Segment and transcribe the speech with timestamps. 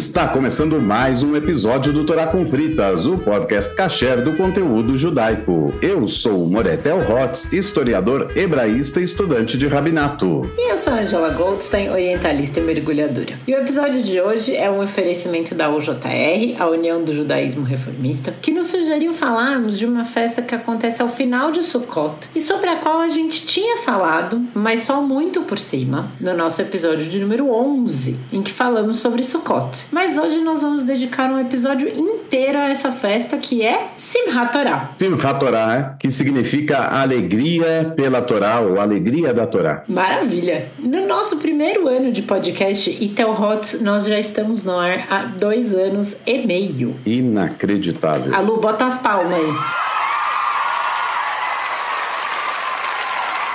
[0.00, 5.74] Está começando mais um episódio do Torá com Fritas, o podcast kasher do conteúdo judaico.
[5.82, 10.50] Eu sou Moretel Hotz, historiador hebraísta e estudante de rabinato.
[10.56, 13.38] E eu sou Angela Goldstein, orientalista e mergulhadora.
[13.46, 18.34] E o episódio de hoje é um oferecimento da UJR, a União do Judaísmo Reformista,
[18.40, 22.70] que nos sugeriu falarmos de uma festa que acontece ao final de Sukkot e sobre
[22.70, 27.20] a qual a gente tinha falado, mas só muito por cima, no nosso episódio de
[27.20, 29.89] número 11, em que falamos sobre Sukkot.
[29.90, 34.90] Mas hoje nós vamos dedicar um episódio inteiro a essa festa que é Simchat Torah.
[34.94, 35.96] Simchat Torah, é?
[35.98, 39.82] que significa alegria pela Torá ou alegria da Torá.
[39.88, 40.68] Maravilha!
[40.78, 45.72] No nosso primeiro ano de podcast Itel Hot, nós já estamos no ar há dois
[45.72, 46.94] anos e meio.
[47.04, 48.34] Inacreditável.
[48.34, 49.99] A Lu, bota as palmas aí.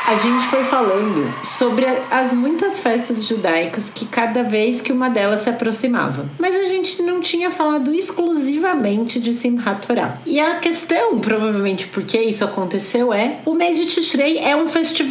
[0.08, 5.40] A gente foi falando sobre as muitas festas judaicas que cada vez que uma delas
[5.40, 6.26] se aproximava.
[6.38, 10.20] Mas a gente não tinha falado exclusivamente de Simchat Torah.
[10.26, 14.66] E a questão, provavelmente porque isso aconteceu, é o mês de Tishrei é um,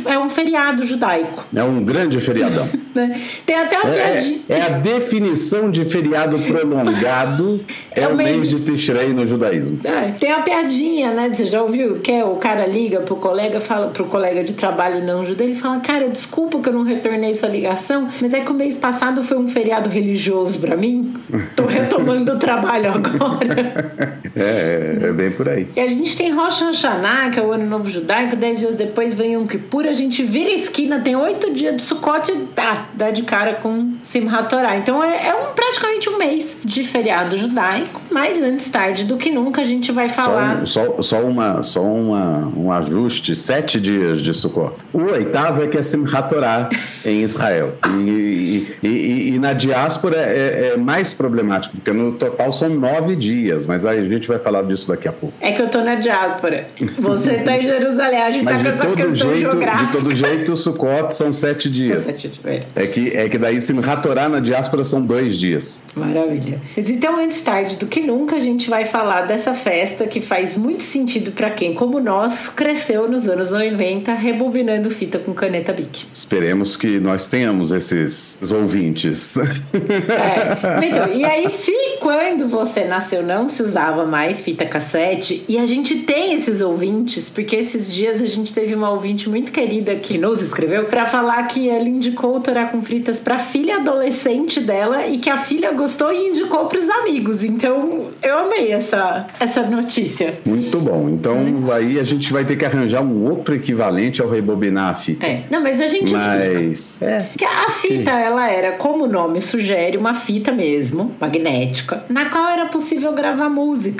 [0.07, 1.45] é um feriado judaico.
[1.55, 2.69] É um grande feriadão.
[2.95, 3.21] Né?
[3.45, 4.41] Tem até uma é, piadinha.
[4.49, 9.81] É, a definição de feriado prolongado é, é, o mês, mês de Tishrei no judaísmo.
[9.83, 11.29] É, tem uma piadinha, né?
[11.29, 11.99] Você já ouviu?
[11.99, 15.57] Que é, o cara liga pro colega, fala pro colega de trabalho não judeu, ele
[15.57, 19.23] fala, cara, desculpa que eu não retornei sua ligação, mas é que o mês passado
[19.23, 21.15] foi um feriado religioso para mim.
[21.57, 24.21] Tô retomando o trabalho agora.
[24.37, 25.69] É, é, é, bem por aí.
[25.77, 29.15] E a gente tem Rosh Hashanah, que é o Ano Novo Judaico, dez dias depois
[29.15, 32.89] vem Yom Kippur, a gente vira a esquina, tem oito dias de Sukkot e tá,
[32.95, 34.77] dá de cara com Simchat Torah.
[34.77, 39.31] Então é, é, um, praticamente um mês de feriado judaico, mas antes tarde do que
[39.31, 40.67] nunca a gente vai falar.
[40.67, 44.75] Só, só, só uma, só uma, um ajuste: sete dias de Sukkot.
[44.93, 46.69] O oitavo é que é Simchat Torah
[47.05, 47.75] em Israel.
[48.01, 53.15] E, e, e, e na diáspora é, é, mais problemático, porque no total são nove
[53.15, 55.35] dias, mas a gente vai falar disso daqui a pouco.
[55.41, 56.69] É que eu tô na diáspora.
[56.99, 59.87] Você tá em Jerusalém, a gente mas tá com essa questão jeito, geográfica.
[59.87, 61.99] De todo jeito, Sukkot são sete dias.
[62.01, 62.65] São sete dias.
[62.75, 65.85] É que, é que daí Simchat Torah na diáspora são dois dias.
[65.95, 66.61] Maravilha.
[66.77, 70.83] Então, antes tarde do que nunca, a gente vai falar dessa festa que faz muito
[70.83, 76.07] sentido para quem, como nós, cresceu nos anos 90 rebobinando fita com caneta Bic.
[76.13, 79.37] Esperemos que nós tenhamos esses ouvintes.
[79.37, 80.87] É.
[80.87, 85.67] Então, e aí, se quando você nasceu não se usava mais fita cassete, e a
[85.67, 90.17] gente tem esses ouvintes, porque esses dias a gente teve uma ouvinte muito querida que
[90.17, 95.05] nos escreveu para falar que ela indicou o Torá com fritas para filha adolescente dela
[95.09, 97.43] e que a filha gostou e indicou para os amigos.
[97.43, 100.39] Então, eu amei essa, essa notícia.
[100.45, 101.09] Muito bom.
[101.09, 101.75] Então, é.
[101.75, 105.27] aí a gente vai ter que arranjar um outro equivalente ao rebobinar a fita.
[105.27, 105.43] É.
[105.51, 107.03] Não, mas a gente mas...
[107.03, 107.19] É.
[107.37, 112.49] Que a fita, ela era, como o nome sugere, uma fita mesmo, magnética, na qual
[112.49, 113.49] era possível gravar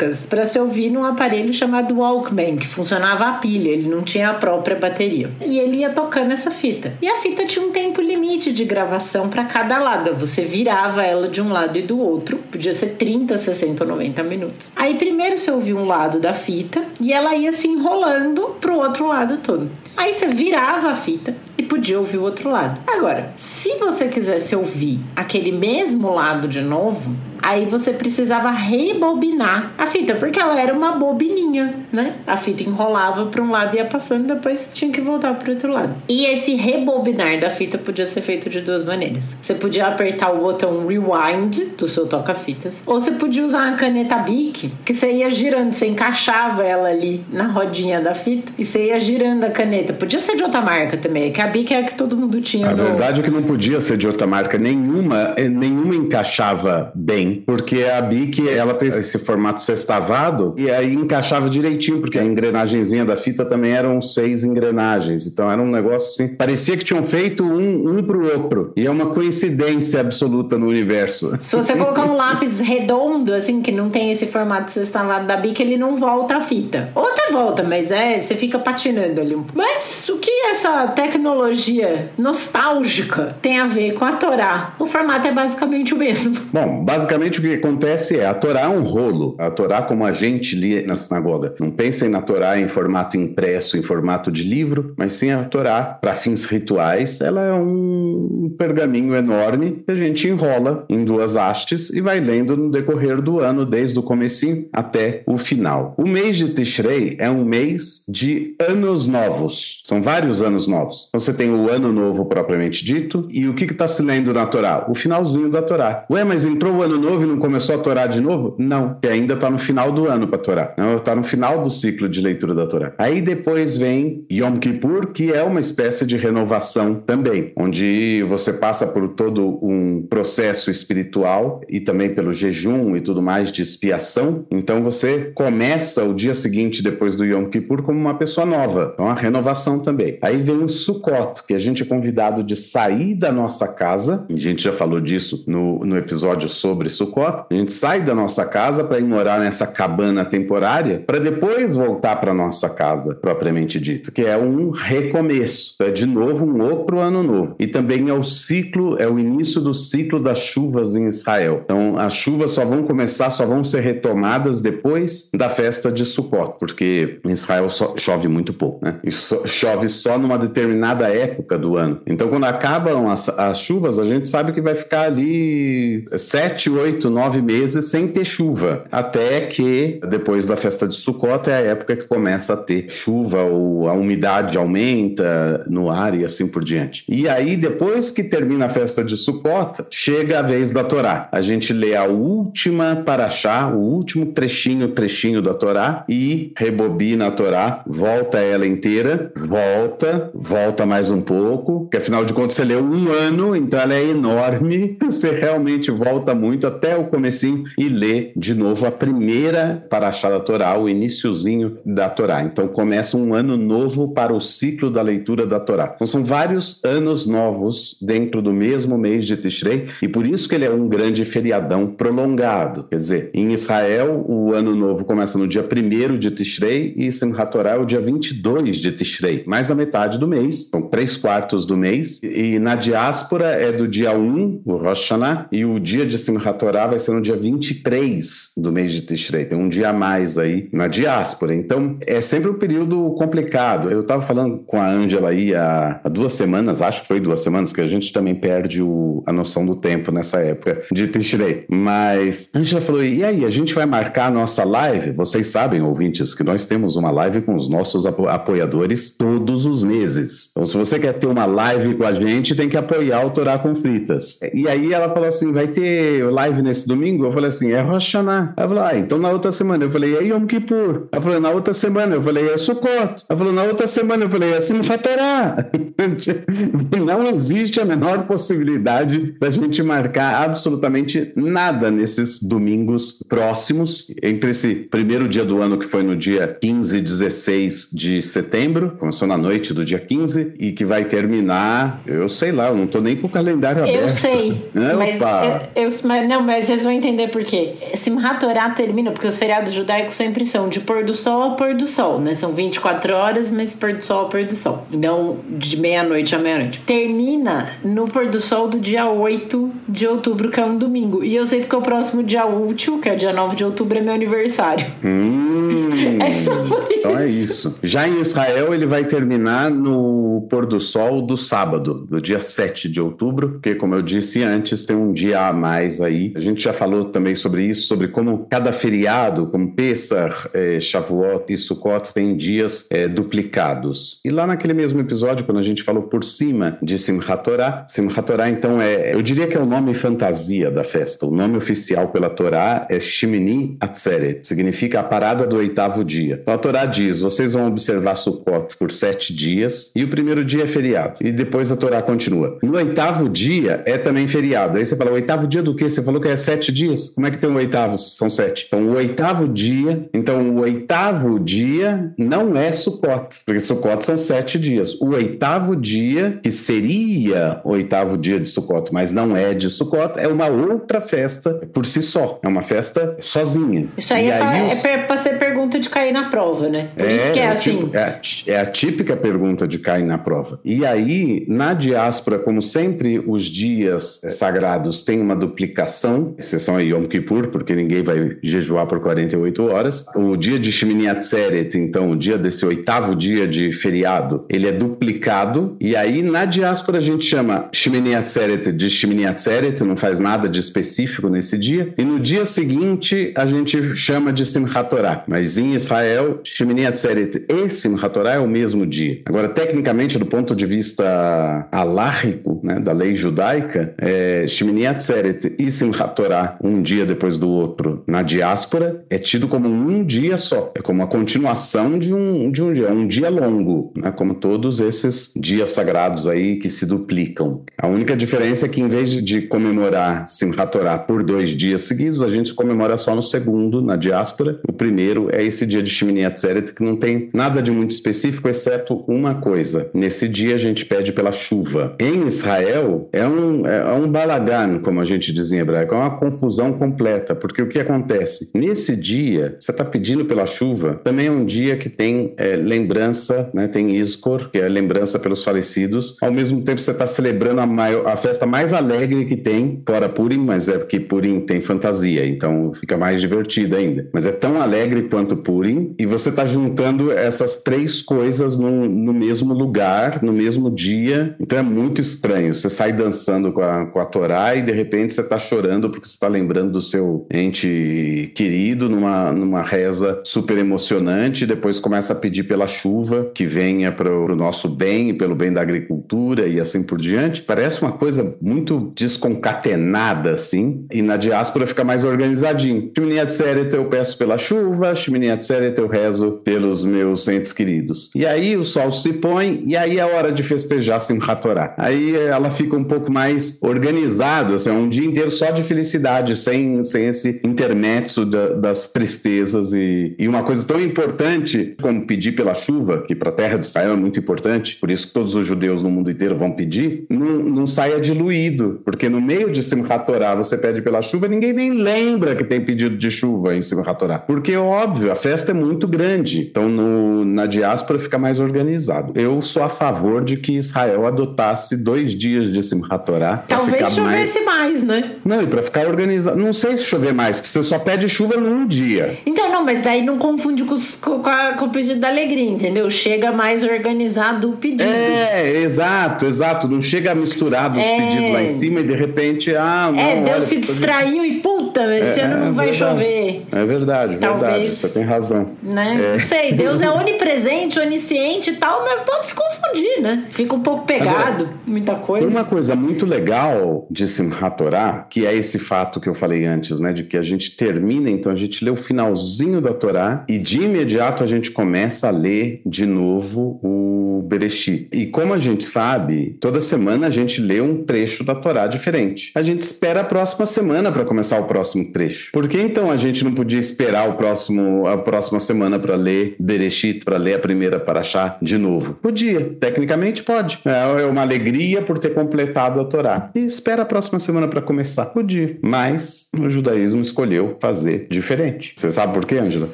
[0.05, 4.31] músicas para se ouvir num aparelho chamado Walkman, que funcionava a pilha, ele não tinha
[4.31, 5.31] a própria bateria.
[5.45, 6.95] E ele ia tocando essa fita.
[7.01, 10.15] E a fita tinha um tempo limite de gravação para cada lado.
[10.15, 12.39] Você virava ela de um lado e do outro.
[12.51, 14.73] Podia ser 30, 60 ou 90 minutos.
[14.77, 19.07] Aí primeiro você ouvia um lado da fita e ela ia se enrolando pro outro
[19.07, 19.71] lado todo.
[19.97, 22.81] Aí você virava a fita e podia ouvir o outro lado.
[22.87, 29.87] Agora, se você quisesse ouvir aquele mesmo lado de novo, Aí você precisava rebobinar a
[29.87, 32.15] fita, porque ela era uma bobininha, né?
[32.27, 35.71] A fita enrolava para um lado e ia passando, depois tinha que voltar para outro
[35.71, 35.95] lado.
[36.09, 39.37] E esse rebobinar da fita podia ser feito de duas maneiras.
[39.43, 44.17] Você podia apertar o botão rewind do seu toca-fitas, ou você podia usar uma caneta
[44.17, 48.87] Bic, que você ia girando, você encaixava ela ali na rodinha da fita e você
[48.87, 49.93] ia girando a caneta.
[49.93, 52.69] Podia ser de outra marca também, que a Bic é a que todo mundo tinha.
[52.69, 52.85] A no...
[52.85, 57.85] verdade é que não podia ser de outra marca, nenhuma, eh, nenhuma encaixava bem porque
[57.85, 63.17] a Bic ela tem esse formato sextavado e aí encaixava direitinho, porque a engrenagenzinha da
[63.17, 65.27] fita também eram seis engrenagens.
[65.27, 66.35] Então era um negócio assim.
[66.35, 68.73] Parecia que tinham feito um, um pro outro.
[68.77, 71.37] E é uma coincidência absoluta no universo.
[71.41, 75.61] Se você colocar um lápis redondo, assim, que não tem esse formato sextavado da Bic,
[75.61, 76.91] ele não volta a fita.
[76.95, 79.57] Ou até volta, mas é, você fica patinando ali um pouco.
[79.57, 84.75] Mas o que essa tecnologia nostálgica tem a ver com a Torá?
[84.79, 86.37] O formato é basicamente o mesmo.
[86.53, 89.35] Bom, basicamente o que acontece é a Torá é um rolo.
[89.39, 91.55] A Torá, como a gente lia na sinagoga.
[91.59, 95.83] Não pensem na Torá em formato impresso, em formato de livro, mas sim a Torá,
[95.83, 101.91] para fins rituais, ela é um pergaminho enorme que a gente enrola em duas hastes
[101.91, 105.95] e vai lendo no decorrer do ano, desde o comecinho até o final.
[105.97, 109.83] O mês de Tishrei é um mês de anos novos.
[109.85, 111.07] São vários anos novos.
[111.09, 114.47] Então você tem o ano novo propriamente dito e o que está se lendo na
[114.47, 114.87] Torá?
[114.89, 116.05] O finalzinho da Torá.
[116.11, 118.57] Ué, mas entrou o ano novo e não começou a Torá de novo?
[118.59, 120.75] Não, que ainda está no final do ano para Torá.
[120.97, 122.93] Está no final do ciclo de leitura da Torá.
[122.99, 128.87] Aí depois vem Yom Kippur, que é uma espécie de renovação também, onde você passa
[128.87, 134.47] por todo um processo espiritual e também pelo jejum e tudo mais de expiação.
[134.51, 138.93] Então você começa o dia seguinte depois do Yom Kippur como uma pessoa nova.
[138.95, 140.19] Então a renovação também.
[140.23, 144.27] Aí vem o Sukkot, que a gente é convidado de sair da nossa casa.
[144.31, 147.45] A gente já falou disso no, no episódio sobre Sukkot.
[147.51, 152.17] A gente sai da nossa casa para ir morar nessa cabana temporária para depois voltar
[152.17, 155.77] para nossa casa, propriamente dito, que é um recomeço.
[155.81, 157.55] É de novo um outro ano novo.
[157.59, 161.63] E também é o ciclo, é o início do ciclo das chuvas em Israel.
[161.65, 166.57] Então as chuvas só vão começar, só vão ser retomadas depois da festa de Sukkot,
[166.59, 168.99] porque em Israel chove muito pouco, né?
[169.05, 172.01] E so, chove só numa determinada época do ano.
[172.07, 176.84] Então quando acabam as, as chuvas, a gente sabe que vai ficar ali sete, oito,
[177.11, 181.97] nove meses sem ter chuva, até que depois da festa de Sukkot é a época
[181.97, 187.05] que começa a ter chuva ou a umidade aumenta no ar e assim por diante.
[187.09, 191.29] E aí depois que termina a festa de Sukkot, chega a vez da Torá.
[191.31, 197.31] A gente lê a última paraxá, o último trechinho, trechinho da Torá e rebobina a
[197.31, 202.83] Torá, volta ela inteira, volta, volta mais um pouco, porque afinal de contas você leu
[202.83, 208.33] um ano, então ela é enorme, você realmente volta muito até o comecinho e lê
[208.37, 212.43] de novo a primeira paraxá da Torá, o iniciozinho da Torá.
[212.43, 215.93] Então começa um ano novo para o ciclo da leitura da Torá.
[215.95, 220.55] Então são vários anos novos dentro do mesmo mês de Tishrei e por isso que
[220.55, 222.85] ele é um grande feriadão prolongado.
[222.91, 227.53] Quer dizer, em Israel o ano novo começa no dia 1 de Tishrei e Simchat
[227.53, 231.65] Torá é o dia 22 de Tishrei, mais da metade do mês, são três quartos
[231.65, 236.07] do mês e na diáspora é do dia 1, o Rosh Hashanah, e o dia
[236.07, 239.45] de Simchat Torah vai ser no dia 23 do mês de Tishrei.
[239.45, 241.55] Tem um dia a mais aí na diáspora.
[241.55, 243.91] Então, é sempre um período complicado.
[243.91, 247.41] Eu estava falando com a Ângela aí há, há, duas semanas, acho que foi duas
[247.41, 251.67] semanas, que a gente também perde o, a noção do tempo nessa época de Tishrei.
[251.69, 255.13] Mas a Ângela falou, e aí, a gente vai marcar a nossa live?
[255.13, 259.85] Vocês sabem, ouvintes, que nós temos uma live com os nossos apo apoiadores todos os
[259.85, 260.49] meses.
[260.51, 263.59] Então, se você quer ter uma live com a gente, tem que apoiar o Torá
[263.59, 264.41] com Fritas.
[264.55, 267.25] E aí ela falou assim, vai ter live nesse domingo?
[267.25, 268.55] Eu falei assim, é Rosh Hashanah.
[268.57, 269.85] Ela falou, ah, então na outra semana.
[269.85, 271.09] Eu falei, é Yom Kippur.
[271.11, 272.15] Ela falou, na outra semana.
[272.15, 273.25] Eu falei, é Sukkot.
[273.29, 274.25] Ela falou, na outra semana.
[274.25, 275.57] Eu falei, é Simchat Torah.
[277.05, 284.75] Não existe a menor possibilidade da gente marcar absolutamente nada nesses domingos próximos, entre esse
[284.75, 289.37] primeiro dia do ano, que foi no dia 15 e 16 de setembro, começou na
[289.37, 293.17] noite do dia 15, e que vai terminar, eu sei lá, eu não tô nem
[293.17, 294.03] com o calendário aberto.
[294.03, 297.75] Eu sei, mas, eu, eu, mas, não, mas vocês vão entender por quê.
[297.95, 301.75] Simchat Torah termina, porque os feriados judaicos sempre são de pôr do sol ao pôr
[301.75, 302.35] do sol, né?
[302.35, 304.87] São 24 horas, mas pôr do sol ao pôr do sol.
[304.91, 306.81] Não de meia-noite a meia-noite.
[306.81, 311.25] Termina no pôr do sol do dia 8 de outubro, que é um domingo.
[311.25, 314.01] E eu sei porque o próximo dia útil, que é dia 9 de outubro, é
[314.01, 314.87] meu aniversário.
[315.03, 317.77] Hum, é só por então é isso.
[317.83, 322.89] Já em Israel, ele vai terminar no pôr do sol do sábado, do dia 7
[322.89, 326.33] de outubro, porque, como eu disse antes, tem um dia a mais aí.
[326.35, 331.53] A gente já falou também sobre isso, sobre como cada feriado, como Pesach, é, Shavuot
[331.53, 334.21] e Sukkot, tem dias é, duplicados.
[334.25, 338.27] E lá naquele mesmo episódio, quando a gente falou por cima de Simchat Torah, Simchat
[338.27, 341.27] Torah, então, é, eu diria que é o nome fantasia da festa.
[341.27, 346.41] O nome oficial pela Torá é Shimini Atzeret, significa a parada do oitavo dia.
[346.43, 350.65] Então, a Torá diz: vocês vão observar Sukkot por sete dias e o primeiro dia
[350.65, 351.17] é feriado.
[351.21, 352.59] E depois a Torá continua.
[352.63, 354.79] No oitavo dia é também feriado.
[354.79, 355.89] Aí você fala: o oitavo dia do quê?
[355.89, 357.11] Você falou que é sete dias?
[357.11, 357.99] Como é que tem o oitavo?
[357.99, 358.67] São sete.
[358.69, 360.09] Então, o oitavo dia.
[360.13, 364.95] Então, o oitavo dia não é Sukkot, porque Sukkot são sete dias.
[365.01, 370.19] O oitavo dia, que seria o oitavo dia de Sukkot, mas não é de Sukkot,
[370.19, 372.39] é uma outra festa por si só.
[372.43, 373.89] É uma festa sozinha.
[373.97, 374.85] Isso aí, é, aí pra, os...
[374.85, 376.91] é pra ser pergunta de cair na prova, né?
[376.97, 377.79] Por é, isso que é, é assim.
[377.79, 380.61] Tipo, é, é, a típica pergunta de cair na prova.
[380.65, 386.04] E aí, na diáspora, como sempre, os dias sagrados têm uma duplicação,
[386.39, 390.07] exceção a Yom Kippur, porque ninguém vai jejuar por 48 horas.
[390.15, 394.73] O dia de Shemini Atzeret, então, o dia desse oitavo dia de feriado, ele é
[394.73, 395.77] duplicado.
[395.81, 400.49] E aí, na diáspora, a gente chama Shemini Atzeret de Shemini Atzeret, não faz nada
[400.49, 401.93] de específico nesse dia.
[401.97, 405.25] E no dia seguinte, a gente chama de Simchat Torah.
[405.27, 409.21] Mas em Israel, Shemini Atzeret e Simchat Torah é o mesmo dia.
[409.25, 415.71] Agora, tecnicamente, do ponto de vista alárrico, né, da lei judaica, é, Shemini Atzeret e
[415.71, 420.73] Simchat Torah um dia depois do outro na diáspora, é tido como um dia só.
[420.75, 424.11] É como a continuação de um, de um dia, um dia longo, né?
[424.11, 427.63] como todos esses dias sagrados aí que se duplicam.
[427.79, 430.75] A única diferença é que em vez de comemorar Simchat
[431.07, 434.61] por dois dias seguidos, a gente comemora só no segundo, na diáspora.
[434.69, 438.49] O primeiro é esse dia de Shmini Atzeret, que não tem nada de muito específico,
[438.49, 439.91] exceto uma coisa.
[439.93, 441.95] Nesse dia a gente pede pela chuva.
[442.01, 446.17] Em Israel, é um, é um balagan, como a gente diz em hebraico, é uma
[446.17, 448.51] confusão completa, porque o que acontece?
[448.55, 453.51] Nesse dia, você está pedindo pela chuva, também é um dia que tem é, lembrança,
[453.53, 453.69] né?
[453.69, 456.17] tem Iskor, que é lembrança pelos falecidos.
[456.21, 460.09] Ao mesmo tempo, você está celebrando a, maior, a festa mais alegre que tem, fora
[460.09, 464.09] Purim, mas é porque Purim tem fantasia, então fica mais divertido ainda.
[464.13, 469.13] Mas é tão alegre quanto Purim, e você está juntando essas três coisas no, no
[469.13, 472.55] mesmo lugar, no mesmo dia, então é muito estranho.
[472.55, 476.09] Você sai dançando com a, com a Torá e de repente você está chorando porque
[476.09, 482.17] você está lembrando do seu ente querido numa, numa reza super emocionante, depois começa a
[482.17, 486.61] pedir pela chuva que venha para o nosso bem e pelo bem da agricultura e
[486.61, 487.43] assim por diante.
[487.43, 492.91] Parece uma coisa muito desconcatenada assim, e na diáspora fica mais organizadinho.
[492.97, 498.11] Shmini Atzeret eu peço pela chuva, Shmini Atzeret eu rezo pelos meus entes queridos.
[498.15, 501.75] E aí o sol se põe e aí é hora de festejar Simchat Torah.
[501.77, 506.37] Aí ela fica um pouco mais organizada, assim, é um dia inteiro só de felicidade,
[506.37, 512.33] sem, sem esse intermédio da, das tristezas e, e uma coisa tão importante como pedir
[512.33, 515.35] pela chuva, que para a terra de Israel é muito importante, por isso que todos
[515.35, 519.63] os judeus no mundo inteiro vão pedir, não, não saia diluído, porque no meio de
[519.63, 523.63] Simchat Torah você pede pela chuva, ninguém nem lembra que tem pedido de chuva em
[523.63, 528.41] Simchat Torah, porque óbvio, a festa é muito grande, então no, na diáspora fica mais
[528.41, 529.13] organizado.
[529.19, 533.45] Eu sou a favor de que Israel adotasse dois dias de Simchat Torah.
[533.49, 534.83] Talvez chovesse mais...
[534.83, 535.17] mais, né?
[535.25, 538.37] Não, e para ficar organizado, não sei se chover mais, que você só pede chuva
[538.37, 539.17] num dia.
[539.25, 542.91] Então, não, mas daí não confunde com, com, com o pedido da alegria, entendeu?
[542.91, 544.83] Chega mais organizado o pedido.
[544.83, 546.67] É, exato, exato.
[546.67, 547.97] Não chega misturado os é...
[547.97, 550.01] pedidos lá em cima e de repente, ah, não.
[550.01, 551.29] É, Deus se distraiu de...
[551.29, 552.93] e puta, esse é, ano não é vai verdade.
[552.93, 553.47] chover.
[553.53, 554.75] É verdade, Talvez, verdade.
[554.75, 555.51] Você tem razão.
[555.63, 556.01] Né?
[556.05, 556.13] É.
[556.15, 560.25] Não sei, Deus é onipresente, onisciente e tal, mas pode se confundir, né?
[560.31, 562.27] Fica um pouco pegado, Agora, muita coisa.
[562.27, 566.81] Uma coisa muito legal de Simchat Torah, que é esse fato que eu falei antes,
[566.81, 566.93] né?
[566.93, 570.63] De que a gente termina, então a gente lê o finalzinho da Torá e de
[570.63, 574.89] imediato a gente começa a ler de novo o Bereshit.
[574.93, 579.31] E como a gente sabe, toda semana a gente lê um trecho da Torá diferente.
[579.35, 582.33] A gente espera a próxima semana para começar o próximo trecho.
[582.33, 586.37] Por que então a gente não podia esperar o próximo, a próxima semana para ler
[586.41, 588.95] Bereshit, para ler a primeira Paraxá de novo?
[588.95, 590.59] Podia, tecnicamente pode.
[590.65, 593.31] É, é uma alegria por ter completado a Torá.
[593.35, 595.07] E espera a próxima semana para começar.
[595.07, 595.34] Podia.
[595.63, 598.73] Mas o judaísmo escolheu fazer diferente.
[598.77, 599.71] Você sabe por quê, Angela?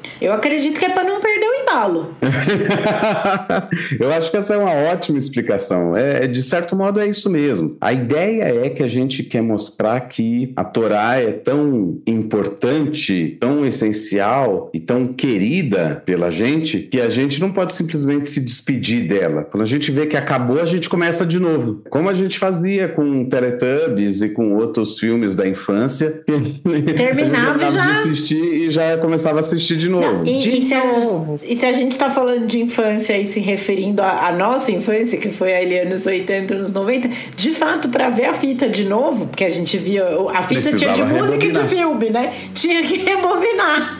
[0.20, 1.29] Eu acredito que é para não perder
[1.70, 2.14] o embalo.
[3.98, 5.96] Eu acho que essa é uma ótima explicação.
[5.96, 7.76] É, de certo modo, é isso mesmo.
[7.80, 13.64] A ideia é que a gente quer mostrar que a Torá é tão importante, tão
[13.64, 19.44] essencial e tão querida pela gente que a gente não pode simplesmente se despedir dela.
[19.44, 21.82] Quando a gente vê que acabou, a gente começa de novo.
[21.90, 26.22] Como a gente fazia com Teletubbies e com outros filmes da infância.
[26.96, 27.86] Terminava já.
[27.86, 30.00] de assistir e já começava a assistir de novo.
[30.00, 31.38] Não, e, de e, novo.
[31.38, 34.72] Se a, e se a gente está falando de infância e se referindo à nossa
[34.72, 38.84] infância, que foi ali anos 80, anos 90, de fato, para ver a fita de
[38.84, 40.04] novo, porque a gente via.
[40.34, 42.32] A fita Precisava tinha de música e de filme, né?
[42.54, 43.99] Tinha que rebobinar.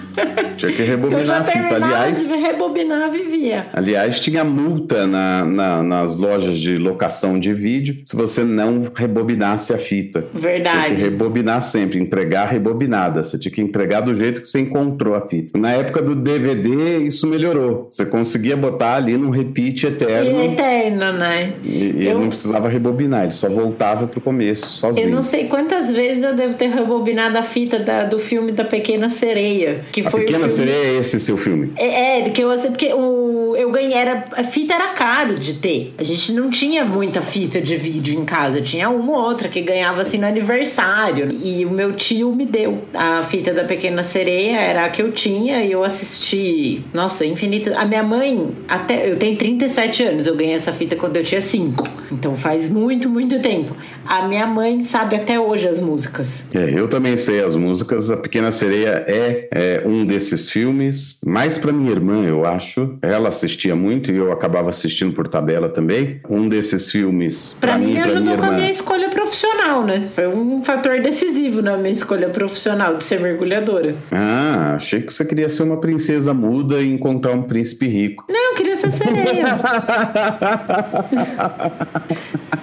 [0.56, 1.76] Tinha que rebobinar então, a fita.
[1.76, 3.66] Aliás, rebobinar, vivia.
[3.72, 9.72] Aliás, tinha multa na, na, nas lojas de locação de vídeo se você não rebobinasse
[9.72, 10.24] a fita.
[10.34, 10.86] Verdade.
[10.86, 13.22] Tinha que rebobinar sempre, entregar rebobinada.
[13.22, 15.58] Você tinha que entregar do jeito que você encontrou a fita.
[15.58, 17.88] Na época do DVD, isso melhorou.
[17.90, 20.42] Você conseguia botar ali num repeat eterno.
[20.42, 21.54] E eterno, né?
[21.64, 22.10] E, e eu...
[22.10, 25.08] ele não precisava rebobinar, ele só voltava pro começo, sozinho.
[25.08, 28.64] Eu não sei quantas vezes eu devo ter rebobinado a fita da, do filme da
[28.64, 29.82] Pequena Sereia.
[29.90, 30.54] Que a foi Pequena filme...
[30.54, 31.72] Sereia é esse seu filme?
[31.76, 35.94] É, é que eu porque o, eu ganhei, era, a fita era caro de ter.
[35.98, 39.60] A gente não tinha muita fita de vídeo em casa, tinha uma ou outra que
[39.60, 41.30] ganhava assim no aniversário.
[41.42, 45.12] E o meu tio me deu a fita da Pequena Sereia, era a que eu
[45.12, 47.78] tinha, e eu assisti, nossa, infinita.
[47.78, 51.40] A minha mãe, até eu tenho 37 anos, eu ganhei essa fita quando eu tinha
[51.40, 51.88] 5.
[52.12, 53.74] Então faz muito, muito tempo.
[54.04, 56.46] A minha mãe sabe até hoje as músicas.
[56.54, 58.10] É, eu também sei as músicas.
[58.10, 61.18] A Pequena Sereia é, é um desses filmes.
[61.26, 62.94] Mais para minha irmã, eu acho.
[63.02, 66.20] Ela assistia muito e eu acabava assistindo por tabela também.
[66.28, 67.56] Um desses filmes.
[67.60, 70.08] Pra mim, me ajudou com a minha escolha profissional, né?
[70.12, 73.96] Foi um fator decisivo na minha escolha profissional de ser mergulhadora.
[74.12, 78.24] Ah, achei que você queria ser uma princesa muda e encontrar um príncipe rico.
[78.30, 79.58] Não, eu queria ser sereia.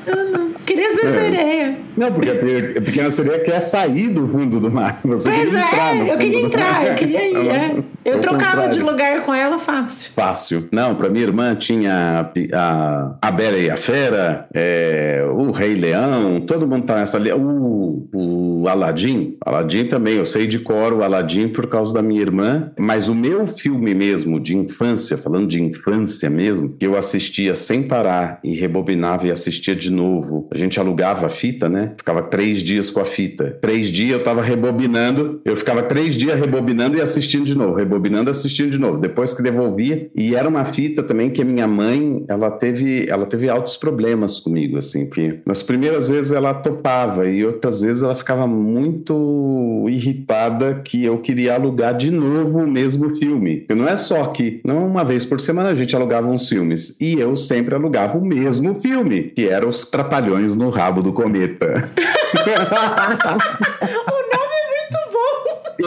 [0.06, 0.27] eu
[0.96, 1.14] ser é.
[1.14, 1.78] sereia.
[1.96, 2.30] Não, porque
[2.78, 5.00] a pequena sereia quer sair do fundo do mar.
[5.04, 7.48] Você pois é, eu queria entrar, eu queria ir.
[7.48, 7.78] É.
[8.06, 10.12] Eu trocava de lugar com ela fácil.
[10.14, 10.68] Fácil.
[10.72, 16.40] Não, para minha irmã tinha a, a Bela e a Fera, é, o Rei Leão,
[16.42, 17.18] todo mundo tá nessa.
[17.36, 22.22] O, o Aladim, Aladim também, eu sei de cor o Aladim por causa da minha
[22.22, 27.56] irmã, mas o meu filme mesmo de infância, falando de infância mesmo, que eu assistia
[27.56, 30.48] sem parar e rebobinava e assistia de novo.
[30.52, 31.94] A gente alugava a fita, né?
[31.98, 33.58] Ficava três dias com a fita.
[33.62, 38.30] Três dias eu tava rebobinando, eu ficava três dias rebobinando e assistindo de novo, rebobinando,
[38.30, 38.98] assistindo de novo.
[38.98, 43.26] Depois que devolvia, e era uma fita também que a minha mãe, ela teve, ela
[43.26, 48.16] teve altos problemas comigo, assim, porque nas primeiras vezes ela topava e outras vezes ela
[48.16, 53.58] ficava muito irritada que eu queria alugar de novo o mesmo filme.
[53.58, 56.98] Porque não é só que, não uma vez por semana a gente alugava uns filmes,
[57.00, 61.90] e eu sempre alugava o mesmo filme, que era Os Trapalhões no Rabo do Cometa.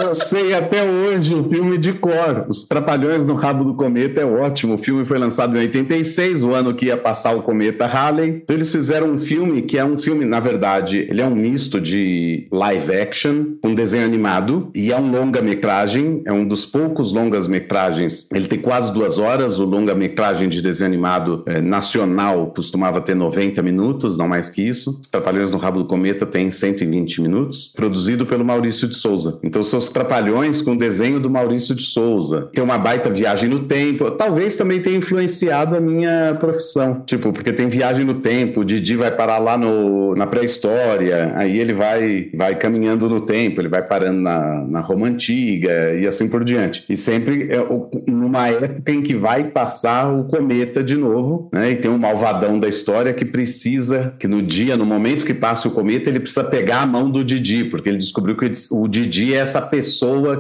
[0.03, 2.47] Eu sei até hoje o filme de cor.
[2.49, 4.75] Os Trapalhões no Rabo do Cometa é ótimo.
[4.75, 8.41] O filme foi lançado em 86, o ano que ia passar o cometa Halley.
[8.43, 11.81] Então eles fizeram um filme que é um filme, na verdade, ele é um misto
[11.81, 16.23] de live action com desenho animado e é um longa-metragem.
[16.25, 18.27] É um dos poucos longas-metragens.
[18.33, 19.59] Ele tem quase duas horas.
[19.59, 24.99] O longa-metragem de desenho animado é, nacional costumava ter 90 minutos, não mais que isso.
[25.01, 27.73] Os Trapalhões no Rabo do Cometa tem 120 minutos.
[27.77, 29.39] Produzido pelo Maurício de Souza.
[29.43, 32.49] Então, seus Trapalhões com o desenho do Maurício de Souza.
[32.53, 34.11] Tem uma baita viagem no tempo.
[34.13, 37.03] Talvez também tenha influenciado a minha profissão.
[37.07, 41.59] Tipo, porque tem viagem no tempo, o Didi vai parar lá no, na pré-história, aí
[41.59, 46.29] ele vai, vai caminhando no tempo, ele vai parando na, na Roma Antiga e assim
[46.29, 46.85] por diante.
[46.89, 47.59] E sempre é,
[48.07, 51.71] numa época em que vai passar o cometa de novo, né?
[51.71, 55.69] E tem um malvadão da história que precisa, que no dia, no momento que passa
[55.69, 59.35] o cometa, ele precisa pegar a mão do Didi, porque ele descobriu que o Didi
[59.35, 59.80] é essa pessoa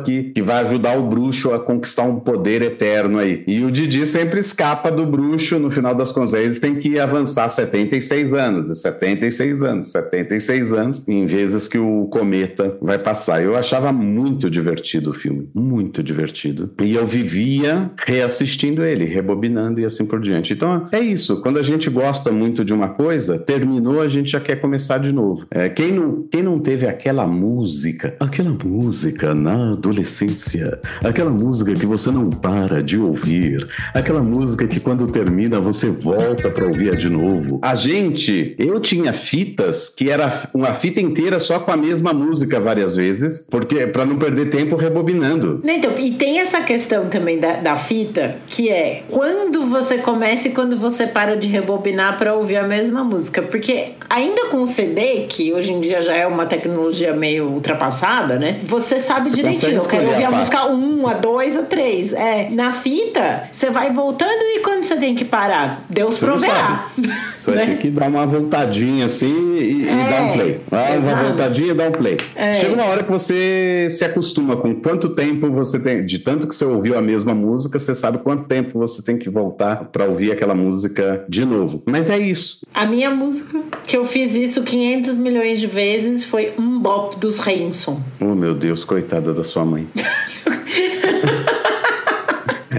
[0.04, 3.42] que, que vai ajudar o bruxo a conquistar um poder eterno aí.
[3.46, 7.48] E o Didi sempre escapa do bruxo, no final das contas, eles têm que avançar
[7.48, 13.42] 76 anos, 76 anos, 76 anos, em vezes que o cometa vai passar.
[13.42, 16.70] Eu achava muito divertido o filme, muito divertido.
[16.82, 20.52] E eu vivia reassistindo ele, rebobinando e assim por diante.
[20.52, 24.40] Então é isso, quando a gente gosta muito de uma coisa, terminou, a gente já
[24.40, 25.46] quer começar de novo.
[25.50, 31.74] É, quem, não, quem não teve aquela música, aquela música música na adolescência, aquela música
[31.74, 36.96] que você não para de ouvir, aquela música que quando termina você volta para ouvir
[36.96, 37.58] de novo.
[37.62, 42.58] A gente, eu tinha fitas que era uma fita inteira só com a mesma música
[42.58, 45.60] várias vezes, porque para não perder tempo rebobinando.
[45.64, 50.52] Então, e tem essa questão também da, da fita, que é quando você começa e
[50.52, 55.26] quando você para de rebobinar para ouvir a mesma música, porque ainda com o CD,
[55.28, 58.60] que hoje em dia já é uma tecnologia meio ultrapassada, né?
[58.64, 59.76] Você sabe você direitinho.
[59.76, 62.12] Eu quero ouvir a, a música 1, a 2, a 3.
[62.12, 65.84] É, na fita, você vai voltando e quando você tem que parar?
[65.90, 66.90] Deus você proverá.
[67.40, 67.66] Você vai né?
[67.72, 70.60] ter que dar uma voltadinha assim e, é, e dar um play.
[70.70, 72.18] Ah, uma voltadinha e dar um play.
[72.34, 72.52] É.
[72.52, 76.04] Chega uma hora que você se acostuma com quanto tempo você tem.
[76.04, 79.30] De tanto que você ouviu a mesma música, você sabe quanto tempo você tem que
[79.30, 81.82] voltar para ouvir aquela música de novo.
[81.86, 82.60] Mas é isso.
[82.74, 87.38] A minha música, que eu fiz isso 500 milhões de vezes, foi Um Bop dos
[87.38, 88.02] Reinson.
[88.20, 89.88] Oh, meu Deus, coitado coitada da sua mãe.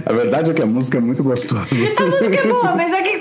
[0.05, 1.65] A verdade é que a música é muito gostosa.
[1.97, 3.17] A música é boa, mas é que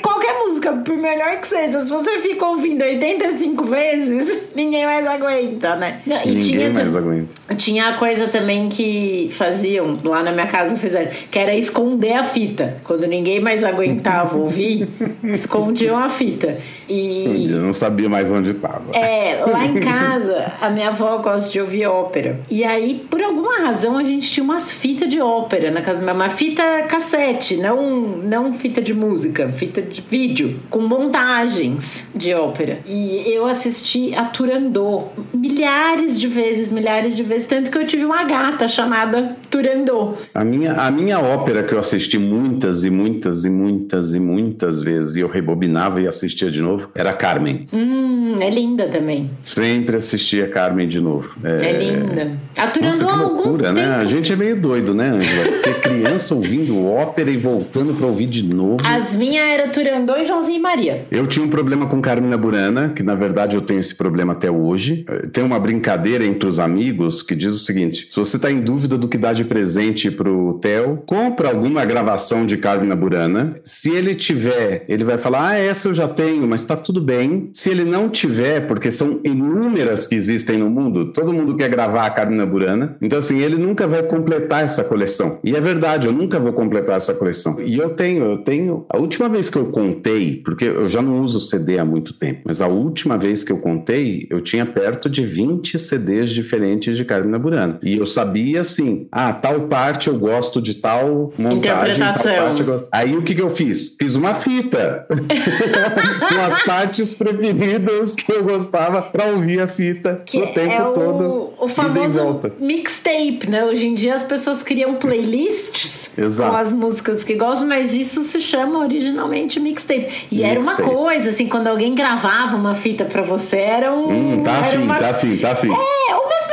[0.70, 6.00] música, por melhor que seja, se você fica ouvindo 85 vezes, ninguém mais aguenta, né?
[6.06, 7.34] E ninguém tinha, mais aguenta.
[7.56, 12.24] Tinha a coisa também que faziam, lá na minha casa fizeram, que era esconder a
[12.24, 12.78] fita.
[12.84, 14.88] Quando ninguém mais aguentava ouvir,
[15.24, 16.58] escondiam a fita.
[16.88, 17.48] E.
[17.50, 18.90] Eu não sabia mais onde estava.
[18.92, 22.40] É, lá em casa, a minha avó gosta de ouvir ópera.
[22.50, 26.04] E aí, por alguma razão, a gente tinha umas fitas de ópera na casa da
[26.04, 26.30] minha mãe.
[26.30, 32.80] Fita cassete, não, não fita de música, fita de vídeo, com montagens de ópera.
[32.86, 38.04] E eu assisti a Turandot milhares de vezes, milhares de vezes, tanto que eu tive
[38.04, 40.16] uma gata chamada Turandot.
[40.34, 44.80] A minha, a minha ópera que eu assisti muitas e muitas e muitas e muitas
[44.80, 47.66] vezes, e eu rebobinava e assistia de novo, era Carmen.
[47.72, 49.30] Hum Hum, é linda também.
[49.42, 51.30] Sempre assistia Carmen de novo.
[51.42, 52.32] É, é linda.
[52.56, 53.82] Aturando Nossa, que algum loucura, né?
[53.82, 53.94] tempo.
[53.94, 55.52] A gente é meio doido, né, Angela?
[55.52, 58.78] Porque criança ouvindo ópera e voltando pra ouvir de novo.
[58.84, 61.06] As minhas eram Turandot e Joãozinho e Maria.
[61.10, 64.50] Eu tinha um problema com Carmina Burana, que na verdade eu tenho esse problema até
[64.50, 65.04] hoje.
[65.32, 68.96] Tem uma brincadeira entre os amigos que diz o seguinte: se você está em dúvida
[68.96, 73.56] do que dá de presente pro Theo, compra alguma gravação de Carmina Burana.
[73.64, 77.50] Se ele tiver, ele vai falar: ah, essa eu já tenho, mas tá tudo bem.
[77.52, 78.19] Se ele não tiver,
[78.66, 82.96] porque são inúmeras que existem no mundo, todo mundo quer gravar a Carmina Burana.
[83.00, 85.38] Então, assim, ele nunca vai completar essa coleção.
[85.44, 87.60] E é verdade, eu nunca vou completar essa coleção.
[87.60, 88.86] E eu tenho, eu tenho.
[88.88, 92.42] A última vez que eu contei, porque eu já não uso CD há muito tempo,
[92.44, 97.04] mas a última vez que eu contei, eu tinha perto de 20 CDs diferentes de
[97.04, 97.78] Carmina Burana.
[97.82, 102.34] E eu sabia assim, ah, tal parte eu gosto de tal montagem, tal Interpretação.
[102.34, 102.88] parte eu gosto.
[102.92, 103.96] Aí o que, que eu fiz?
[103.98, 105.06] Fiz uma fita
[106.28, 110.82] com as partes preferidas que eu gostava pra ouvir a fita Que o tempo é
[110.88, 111.52] o, todo.
[111.58, 113.64] o famoso mixtape, né?
[113.64, 116.50] Hoje em dia as pessoas criam playlists Exato.
[116.50, 120.26] com as músicas que gostam, mas isso se chama originalmente mixtape.
[120.30, 120.90] E era uma Mixtape.
[120.90, 124.10] coisa, assim, quando alguém gravava uma fita pra você, era um.
[124.10, 125.68] Hum, tá era afim, uma- tá afim, tá afim.
[125.68, 126.52] É, ou mesmo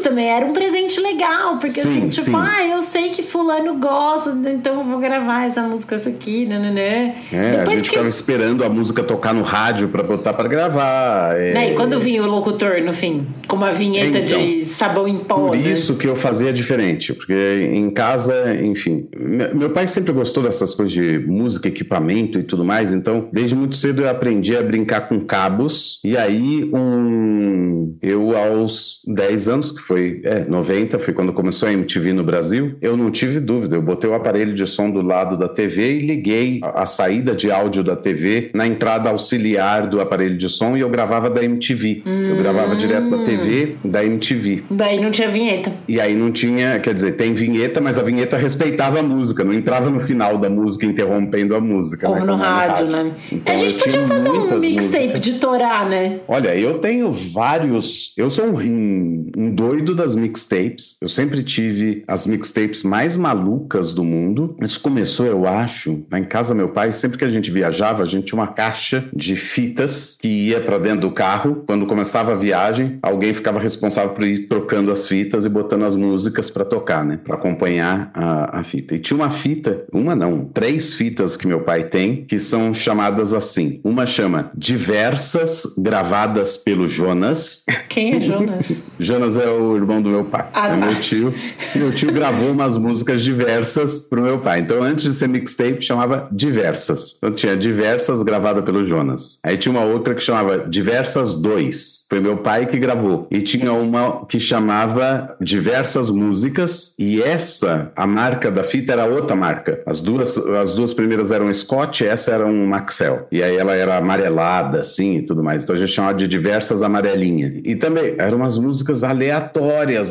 [0.00, 2.32] amigos também, era um presente legal, porque Sim, assim, tipo, sim.
[2.36, 7.14] ah, eu sei que fulano gosta, então eu vou gravar essa música essa aqui, né.
[7.32, 10.48] É, a Depois gente que ficava esperando a música tocar no rádio pra botar pra
[10.48, 11.36] gravar.
[11.38, 11.52] é.
[11.54, 15.18] Né, e quando vinha o locutor no fim, com uma vinheta Então, de sabão em
[15.18, 15.70] pó, Por né?
[15.70, 20.74] isso que eu fazia diferente, porque em casa, enfim, me- meu pai sempre gostou dessas
[20.74, 25.08] coisas de música, equipamento e tudo mais, então desde muito cedo eu aprendi a brincar
[25.08, 31.32] com cabos, e aí um, eu aos 10 anos, que foi é, 90, foi quando
[31.32, 34.88] começou a MTV no Brasil, eu não tive dúvida, eu botei o aparelho de som
[34.88, 39.10] do lado da TV e liguei a, a saída de áudio da TV na entrada
[39.10, 42.02] auxiliar do aparelho de som e eu gravava da MTV.
[42.06, 44.62] Eu gravava direto da TV da MTV.
[44.70, 45.72] Daí não tinha vinheta.
[45.88, 49.52] E aí não tinha, quer dizer, tem vinheta, mas a vinheta respeitava a música, não
[49.52, 52.06] entrava no final da música interrompendo a música.
[52.06, 52.26] Como né?
[52.26, 53.10] no rádio, né?
[53.32, 56.20] Então, a gente podia fazer um mixtape de Torá, né?
[56.28, 58.12] Olha, eu tenho vários.
[58.16, 60.96] Eu sou um, um doido das mixtapes.
[61.00, 64.56] Eu sempre tive as mixtapes mais malucas do mundo.
[64.60, 68.06] Isso começou, eu acho, lá em casa meu pai, sempre que a gente viajava, a
[68.06, 71.64] gente tinha uma caixa de fitas que ia pra dentro do carro.
[71.66, 75.94] Quando começava a viagem, alguém ficava responsável por ir trocando as fitas e botando as
[75.94, 77.18] músicas pra tocar, né?
[77.22, 78.94] Pra acompanhar a, a fita.
[78.94, 83.32] E tinha uma fita, uma não, três fitas que meu pai tem, que são chamadas
[83.32, 83.80] assim.
[83.84, 87.64] Uma chama Diversas Gravadas pelo Jonas.
[87.88, 88.82] Quem é Jonas?
[88.98, 90.48] Jonas é o irmão do meu pai.
[90.52, 90.76] Ah, é tá.
[90.76, 91.34] meu tio.
[91.74, 94.60] Meu tio gravou umas músicas diversas pro meu pai.
[94.60, 97.16] Então, antes de ser mixtape, chamava Diversas.
[97.16, 99.38] Então, tinha Diversas gravada pelo Jonas.
[99.42, 102.06] Aí tinha uma outra que chamava Diversas 2.
[102.08, 103.26] Foi meu pai que gravou.
[103.30, 106.94] E tinha uma que chamava Diversas Músicas.
[106.98, 109.80] E essa, a marca da fita era outra marca.
[109.86, 113.26] As duas, as duas primeiras eram Scott, essa era um Maxell.
[113.30, 115.64] E aí ela era amarelada, assim, e tudo mais.
[115.64, 117.60] Então a gente chamava de Diversas Amarelinha.
[117.64, 119.59] E também eram umas músicas aleatórias,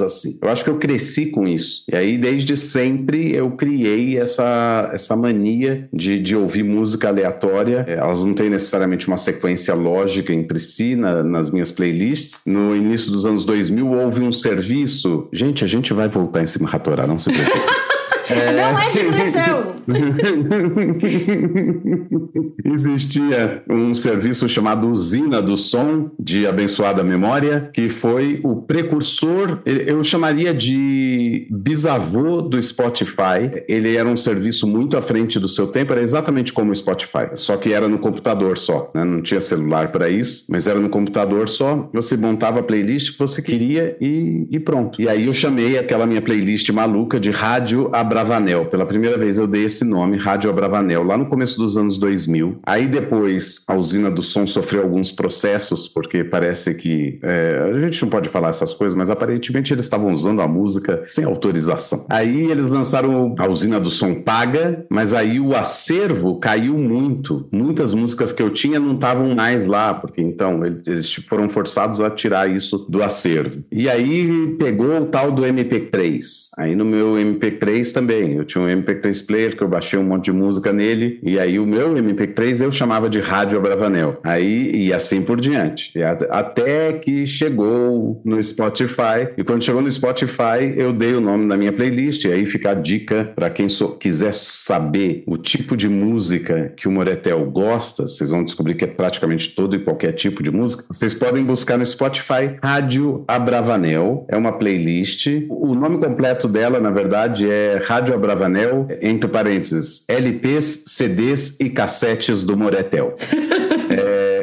[0.06, 0.38] assim.
[0.42, 1.84] Eu acho que eu cresci com isso.
[1.92, 7.86] E aí, desde sempre, eu criei essa, essa mania de, de ouvir música aleatória.
[7.88, 12.40] É, Elas não têm necessariamente uma sequência lógica entre si na- nas minhas playlists.
[12.46, 15.28] No início dos anos 2000, houve um serviço.
[15.34, 17.60] Gente, a gente vai voltar em cima Ratorá, não se preocupe.
[18.30, 19.76] Não é digressão.
[22.64, 30.04] Existia um serviço chamado Usina do Som, de abençoada memória, que foi o precursor, eu
[30.04, 33.64] chamaria de bisavô do Spotify.
[33.68, 37.30] Ele era um serviço muito à frente do seu tempo, era exatamente como o Spotify,
[37.34, 39.04] só que era no computador só, né?
[39.04, 41.90] não tinha celular para isso, mas era no computador só.
[41.94, 45.02] Você montava a playlist que você queria e, e pronto.
[45.02, 48.66] E aí eu chamei aquela minha playlist maluca de Rádio Abravanel.
[48.66, 52.60] Pela primeira vez eu dei esse nome, Rádio Abravanel, lá no começo dos anos 2000.
[52.64, 57.20] Aí depois a usina do som sofreu alguns processos, porque parece que.
[57.24, 61.04] é, a gente não pode falar essas coisas, mas aparentemente eles estavam usando a música
[61.08, 62.06] sem autorização.
[62.10, 67.48] Aí eles lançaram a usina do som paga, mas aí o acervo caiu muito.
[67.52, 72.10] Muitas músicas que eu tinha não estavam mais lá, porque então eles foram forçados a
[72.10, 73.64] tirar isso do acervo.
[73.72, 76.20] E aí pegou o tal do MP3.
[76.58, 78.34] Aí no meu MP3 também também.
[78.34, 81.60] Eu tinha um MP3 player que eu baixei um monte de música nele, e aí
[81.60, 84.20] o meu MP3 eu chamava de Rádio Abravanel.
[84.24, 85.94] Aí, e assim por diante.
[86.30, 91.56] Até que chegou no Spotify, e quando chegou no Spotify, eu dei o nome da
[91.56, 95.88] minha playlist, e aí fica a dica para quem so, quiser saber o tipo de
[95.88, 100.42] música que o Moretel gosta, vocês vão descobrir que é praticamente todo e qualquer tipo
[100.42, 100.86] de música.
[100.92, 105.28] Vocês podem buscar no Spotify Rádio Abravanel, é uma playlist.
[105.50, 112.44] O nome completo dela, na verdade, é Rádio Abravanel, entre parênteses, LPs, CDs e cassetes
[112.44, 113.16] do Moretel.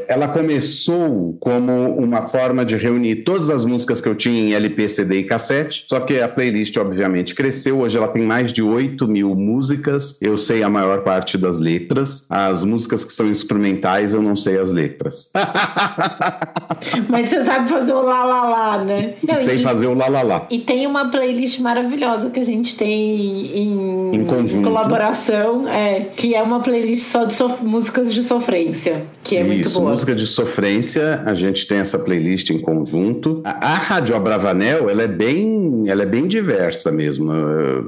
[0.08, 4.88] ela começou como uma forma de reunir todas as músicas que eu tinha em LP,
[4.88, 7.80] CD e cassete, só que a playlist, obviamente, cresceu.
[7.80, 10.18] Hoje ela tem mais de 8 mil músicas.
[10.20, 12.26] Eu sei a maior parte das letras.
[12.30, 15.30] As músicas que são instrumentais, eu não sei as letras.
[17.08, 19.14] Mas você sabe fazer o lá, lá, lá, né?
[19.26, 20.46] Não, sei e, fazer o lá, lá, lá.
[20.50, 24.62] E tem uma playlist maravilhosa que a gente tem em, em conjunto.
[24.62, 29.48] colaboração, é, que é uma playlist só de so músicas de sofrência, que é Isso,
[29.48, 33.40] muito boa música de sofrência, a gente tem essa playlist em conjunto.
[33.46, 37.32] A, a Rádio Abravanel, ela é bem, ela é bem diversa mesmo.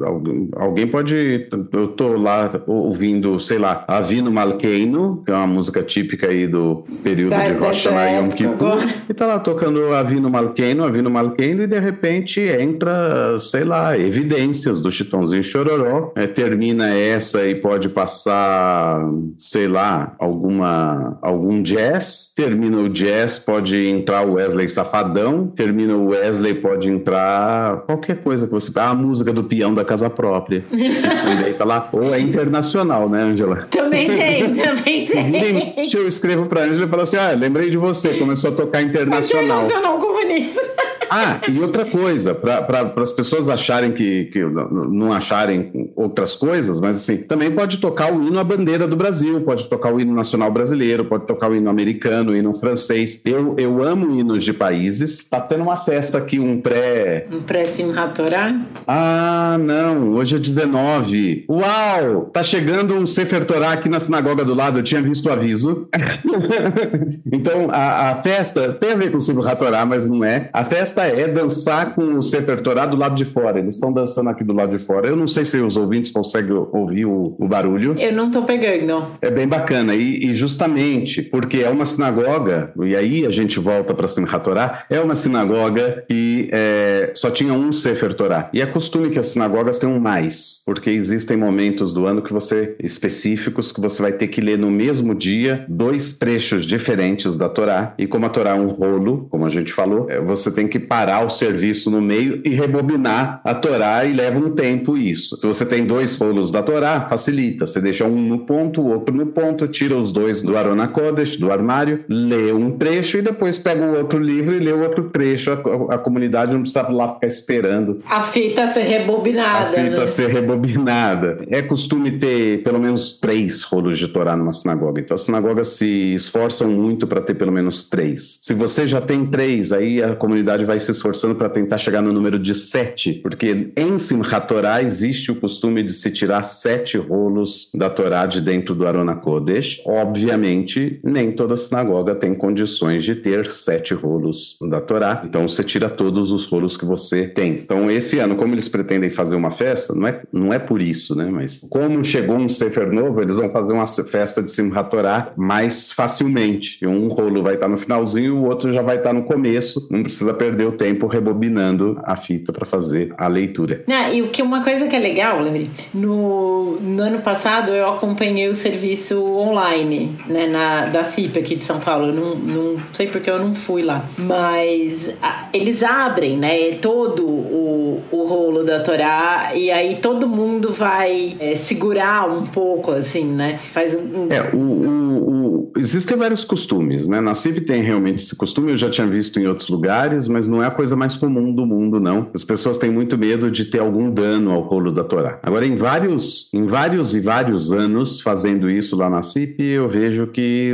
[0.03, 5.83] Alguém, alguém pode, eu tô lá ouvindo, sei lá, Avino Malkeino, que é uma música
[5.83, 10.31] típica aí do período da, de Rosh Hashanah Yom Kippur, e tá lá tocando Avino
[10.31, 16.89] Malkeino, Avino Malkeino, e de repente entra, sei lá, evidências do Chitãozinho Chororó, é, termina
[16.89, 18.99] essa e pode passar,
[19.37, 25.95] sei lá, alguma algum jazz jazz, termina o jazz, pode entrar o Wesley Safadão, termina
[25.97, 28.71] o Wesley, pode entrar qualquer coisa que você.
[28.79, 30.65] Ah, a música do peão da casa própria.
[30.71, 31.89] daí tá lá.
[31.93, 33.57] Ou é internacional, né, Angela?
[33.57, 35.75] Também tem, também tem.
[35.93, 39.65] Eu escrevo pra Angela e falo assim: ah, lembrei de você, começou a tocar internacional.
[39.65, 40.78] Internacional comunista.
[41.11, 46.97] Ah, e outra coisa, para as pessoas acharem que, que não acharem outras coisas, mas
[46.97, 50.51] assim, também pode tocar o hino à bandeira do Brasil, pode tocar o hino nacional
[50.51, 53.21] brasileiro, pode tocar o hino americano, o hino francês.
[53.25, 55.25] Eu, eu amo hinos de países.
[55.29, 57.27] Tá tendo uma festa aqui, um pré.
[57.31, 58.61] Um pré-Simchat Torah?
[58.87, 61.47] Ah, não, hoje é 19.
[61.49, 62.27] Uau!
[62.33, 65.89] Tá chegando um Sefer Torah aqui na sinagoga do lado, eu tinha visto o aviso.
[67.33, 70.49] então, a, a, festa tem a ver com o Simchat Torah, mas não é.
[70.53, 73.59] A festa festa é dançar com o Sefer Torah do lado de fora.
[73.59, 75.09] Eles estão dançando aqui do lado de fora.
[75.09, 77.95] Eu não sei se os ouvintes conseguem ouvir o, o barulho.
[77.99, 79.07] Eu não estou pegando.
[79.23, 79.95] É bem bacana.
[79.95, 84.85] E, e, justamente porque é uma sinagoga, e aí a gente volta para Simchat Torah,
[84.91, 88.51] é uma sinagoga que é, só tinha um Sefer Torah.
[88.53, 92.77] E é costume que as sinagogas tenham mais, porque existem momentos do ano que você
[92.83, 97.95] específicos que você vai ter que ler no mesmo dia dois trechos diferentes da Torá.
[97.99, 100.88] E como a Torá é um rolo, como a gente falou, é, você tem que
[100.89, 105.37] parar o serviço no meio e rebobinar a Torá e leva um tempo isso.
[105.41, 107.67] Se você tem dois rolos da Torá, facilita.
[107.67, 111.37] Você deixa um no ponto, o outro no ponto, tira os dois do Arona Kodesh,
[111.37, 115.11] do armário, lê um trecho e depois pega o outro livro e lê o outro
[115.11, 115.53] trecho.
[115.53, 118.01] A, a comunidade não precisa lá ficar esperando.
[118.09, 119.65] A fita ser rebobinada.
[119.65, 120.07] A fita né?
[120.07, 121.39] ser rebobinada.
[121.49, 125.01] É costume ter pelo menos três rolos de Torá numa sinagoga.
[125.01, 128.39] Então as sinagogas se esforçam muito para ter pelo menos três.
[128.43, 132.13] Se você já tem três, aí a comunidade vai se esforçando para tentar chegar no
[132.13, 137.71] número de sete, porque em Simchat Torah existe o costume de se tirar sete rolos
[137.75, 139.81] da Torá de dentro do Arona Kodesh.
[139.87, 145.89] Obviamente, nem toda sinagoga tem condições de ter sete rolos da Torá, então você tira
[145.89, 147.53] todos os rolos que você tem.
[147.55, 151.15] Então, esse ano, como eles pretendem fazer uma festa, não é, não é por isso,
[151.15, 151.29] né?
[151.31, 155.93] Mas como chegou um Sefer novo, eles vão fazer uma festa de Simchat Torah mais
[155.93, 156.85] facilmente.
[156.87, 160.35] Um rolo vai estar no finalzinho, o outro já vai estar no começo, não precisa
[160.35, 163.83] perder perdeu tempo rebobinando a fita para fazer a leitura.
[163.87, 167.89] Não, e o que uma coisa que é legal, lembre, no, no ano passado eu
[167.89, 172.09] acompanhei o serviço online, né, na, da CIP aqui de São Paulo.
[172.09, 177.27] Eu não, não sei porque eu não fui lá, mas a, eles abrem, né, todo
[177.27, 183.25] o, o rolo da Torá e aí todo mundo vai é, segurar um pouco, assim,
[183.25, 183.59] né?
[183.59, 184.29] Faz um.
[184.31, 187.21] É, o, o, o, existem vários costumes, né?
[187.21, 190.63] Na CIP tem realmente esse costume, eu já tinha visto em outros lugares, mas não
[190.63, 192.29] é a coisa mais comum do mundo, não.
[192.35, 195.39] As pessoas têm muito medo de ter algum dano ao rolo da Torá.
[195.43, 200.27] Agora, em vários, em vários e vários anos fazendo isso lá na CIP, eu vejo
[200.27, 200.73] que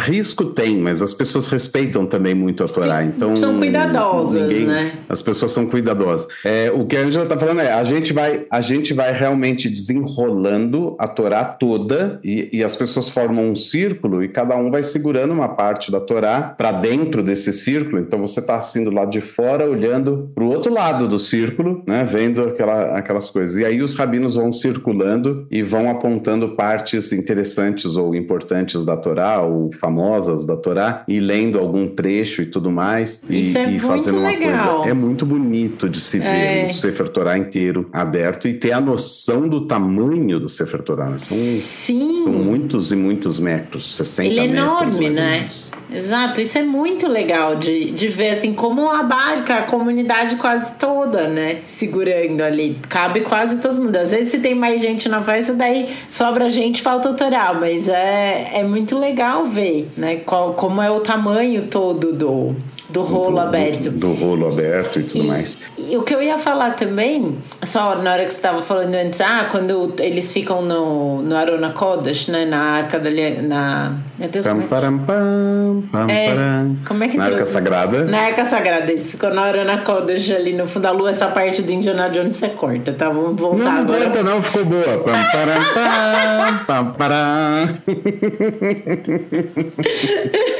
[0.00, 3.04] risco tem, mas as pessoas respeitam também muito a Torá.
[3.04, 4.92] Então, são cuidadosas, ninguém, né?
[5.08, 6.28] As pessoas são cuidadosas.
[6.44, 9.68] É, o que a Angela está falando é, a gente vai, a gente vai realmente
[9.68, 14.82] desenrolando a Torá toda e, e as pessoas formam um círculo e cada um vai
[14.82, 18.00] segurando uma parte da Torá para dentro desse círculo.
[18.00, 21.82] Então você está assim do lado de fora, olhando para o outro lado do círculo,
[21.86, 23.56] né, vendo aquela, aquelas coisas.
[23.56, 29.40] E aí os rabinos vão circulando e vão apontando partes interessantes ou importantes da Torá,
[29.42, 33.22] ou famosas da Torá, e lendo algum trecho e tudo mais.
[33.28, 34.76] Isso e, é e fazendo uma legal.
[34.76, 34.90] coisa.
[34.90, 36.66] É muito bonito de se ver É.
[36.70, 41.06] o Sefer Torá inteiro aberto e ter a noção do tamanho do Sefer Torá.
[41.10, 41.18] né?
[41.18, 42.22] São, Sim.
[42.22, 45.48] são muitos e muitos metros, 60 Ele é enorme, né?
[45.90, 51.28] Exato, isso é muito legal de, de ver assim como abarca a comunidade quase toda,
[51.28, 51.60] né?
[51.66, 52.78] Segurando ali.
[52.88, 53.96] Cabe quase todo mundo.
[53.96, 58.50] Às vezes se tem mais gente na festa, daí sobra gente, falta autoral, mas é,
[58.54, 60.16] é muito legal ver, né?
[60.16, 62.54] Qual, como é o tamanho todo do,
[62.88, 63.90] do rolo aberto.
[63.90, 65.58] Do, do rolo aberto e tudo E- mais.
[65.76, 69.20] E o que eu ia falar também, só na hora que você estava falando antes,
[69.20, 73.08] ah, quando eles ficam no, no Arona Kodesh, né, na arca da
[73.42, 76.76] na Meu Deus, como Pam, é que param, pam, pam, é, param.
[76.86, 77.52] como é que Na Arca traduz?
[77.52, 78.04] Sagrada.
[78.04, 81.62] Na Arca Sagrada, eles ficam na Arona Kodesh ali no fundo da lua, essa parte
[81.62, 83.08] do Indiana Jones você corta, tá?
[83.10, 84.04] Vamos voltar Não, não agora.
[84.04, 84.82] corta não, ficou boa.
[84.98, 87.78] Pam, param, pam, pam, param.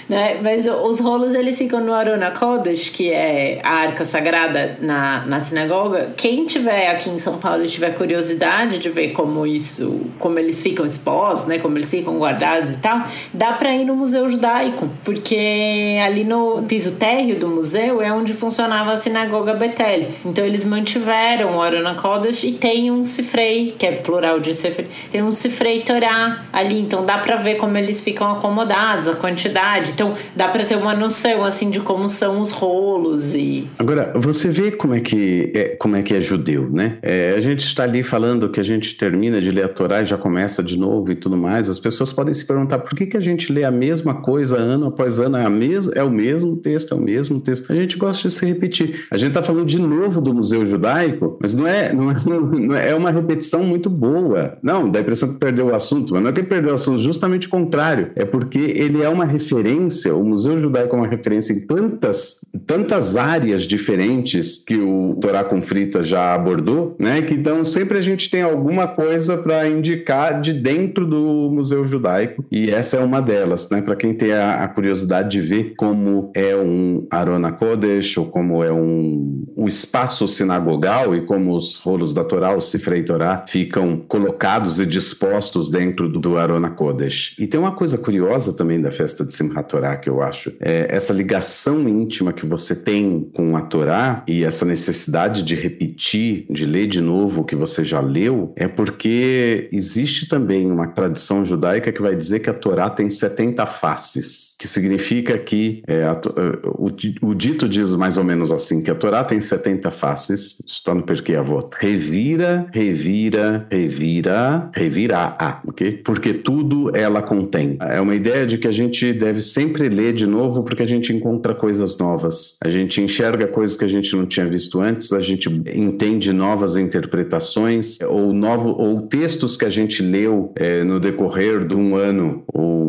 [0.09, 0.39] né?
[0.43, 5.41] Mas os rolos eles ficam no Arona Kodesh, que é a arca sagrada na, na
[5.41, 6.13] sinagoga.
[6.17, 10.63] Quem tiver aqui em São Paulo e tiver curiosidade de ver como isso, como eles
[10.63, 11.59] ficam expostos, né?
[11.59, 16.63] Como eles ficam guardados e tal, dá para ir no Museu Judaico, porque ali no
[16.63, 20.09] piso térreo do museu é onde funcionava a sinagoga Betel.
[20.25, 24.89] Então eles mantiveram o Arona Kodesh e tem um cifrei, que é plural de cifrei,
[25.11, 29.93] tem um cifrei Torá ali, então dá para ver como eles ficam acomodados, a quantidade.
[29.99, 34.49] Então dá para ter uma noção assim de como são os rolos e Agora, você
[34.49, 36.99] vê como é que é, como é, que é judeu, né?
[37.03, 40.07] É, a gente está ali falando que a gente termina de ler a Torá e
[40.07, 41.69] já começa de novo e tudo mais.
[41.69, 44.87] As pessoas podem se perguntar por que, que a gente lê a mesma coisa ano
[44.87, 47.73] após ano, é, a mes é o mesmo texto, é o mesmo texto.
[47.73, 49.07] A gente gosta de se repetir.
[49.11, 52.75] A gente está falando de novo do Museu Judaico, mas não é, não é, não
[52.75, 54.59] é, é uma repetição muito boa.
[54.63, 57.01] Não, dá a impressão que perdeu o assunto, mas não é que perdeu o assunto,
[57.01, 58.13] justamente o contrário.
[58.15, 63.17] É porque ele é uma referência, o Museu Judaico é uma referência em tantas, tantas
[63.17, 67.23] áreas diferentes que o Torá com Frita já abordou, né?
[67.23, 72.45] Que então sempre a gente tem alguma coisa para indicar de dentro do Museu Judaico
[72.51, 73.81] e essa é uma delas, né?
[73.83, 78.63] Para quem tem a, a curiosidade de ver como é um Arona Kodesh ou como
[78.63, 84.03] é um, um espaço sinagogal e como os rolos da Torá, os Sifrei Torá, ficam
[84.09, 87.35] colocados e dispostos dentro do, do Arona Kodesh.
[87.39, 90.89] E tem uma coisa curiosa também da festa de Simchat Torá que eu acho, é
[90.91, 96.67] essa ligação íntima que você tem com a Torá e essa necessidade de repetir, de
[96.67, 101.93] ler de novo o que você já leu, é porque existe também uma tradição judaica
[101.93, 106.69] que vai dizer que a Torá tem 70 faces, que significa que é, a é,
[106.75, 106.91] o,
[107.23, 111.05] o dito diz mais ou menos assim, que a Torá tem 70 faces, está no
[111.05, 116.03] Perkei Avot, revira, revira, revira, revira a, ok?
[116.05, 117.77] Porque tudo ela contém.
[117.81, 121.13] É uma ideia de que a gente deve sempre ler de novo porque a gente
[121.13, 125.21] encontra coisas novas, a gente enxerga coisas que a gente não tinha visto antes, a
[125.21, 131.67] gente entende novas interpretações ou novo ou textos que a gente leu eh, no decorrer
[131.67, 132.88] de um ano ou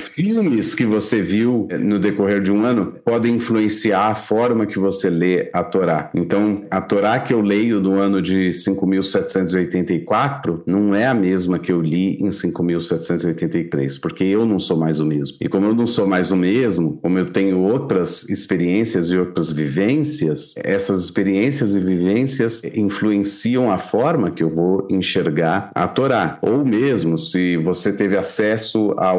[0.00, 4.78] filmes que você viu eh, no decorrer de um ano podem influenciar a forma que
[4.78, 6.10] você lê a Torá.
[6.14, 11.72] Então, a Torá que eu leio do ano de 5.784 não é a mesma que
[11.72, 15.36] eu li em 5.783, porque eu não sou mais o mesmo.
[15.40, 19.50] E como eu não sou mais o mesmo, como eu tenho outras experiências e outras
[19.50, 26.38] vivências, essas experiências e vivências influenciam a forma que eu vou enxergar a Torá.
[26.42, 29.10] Ou mesmo se você teve acesso a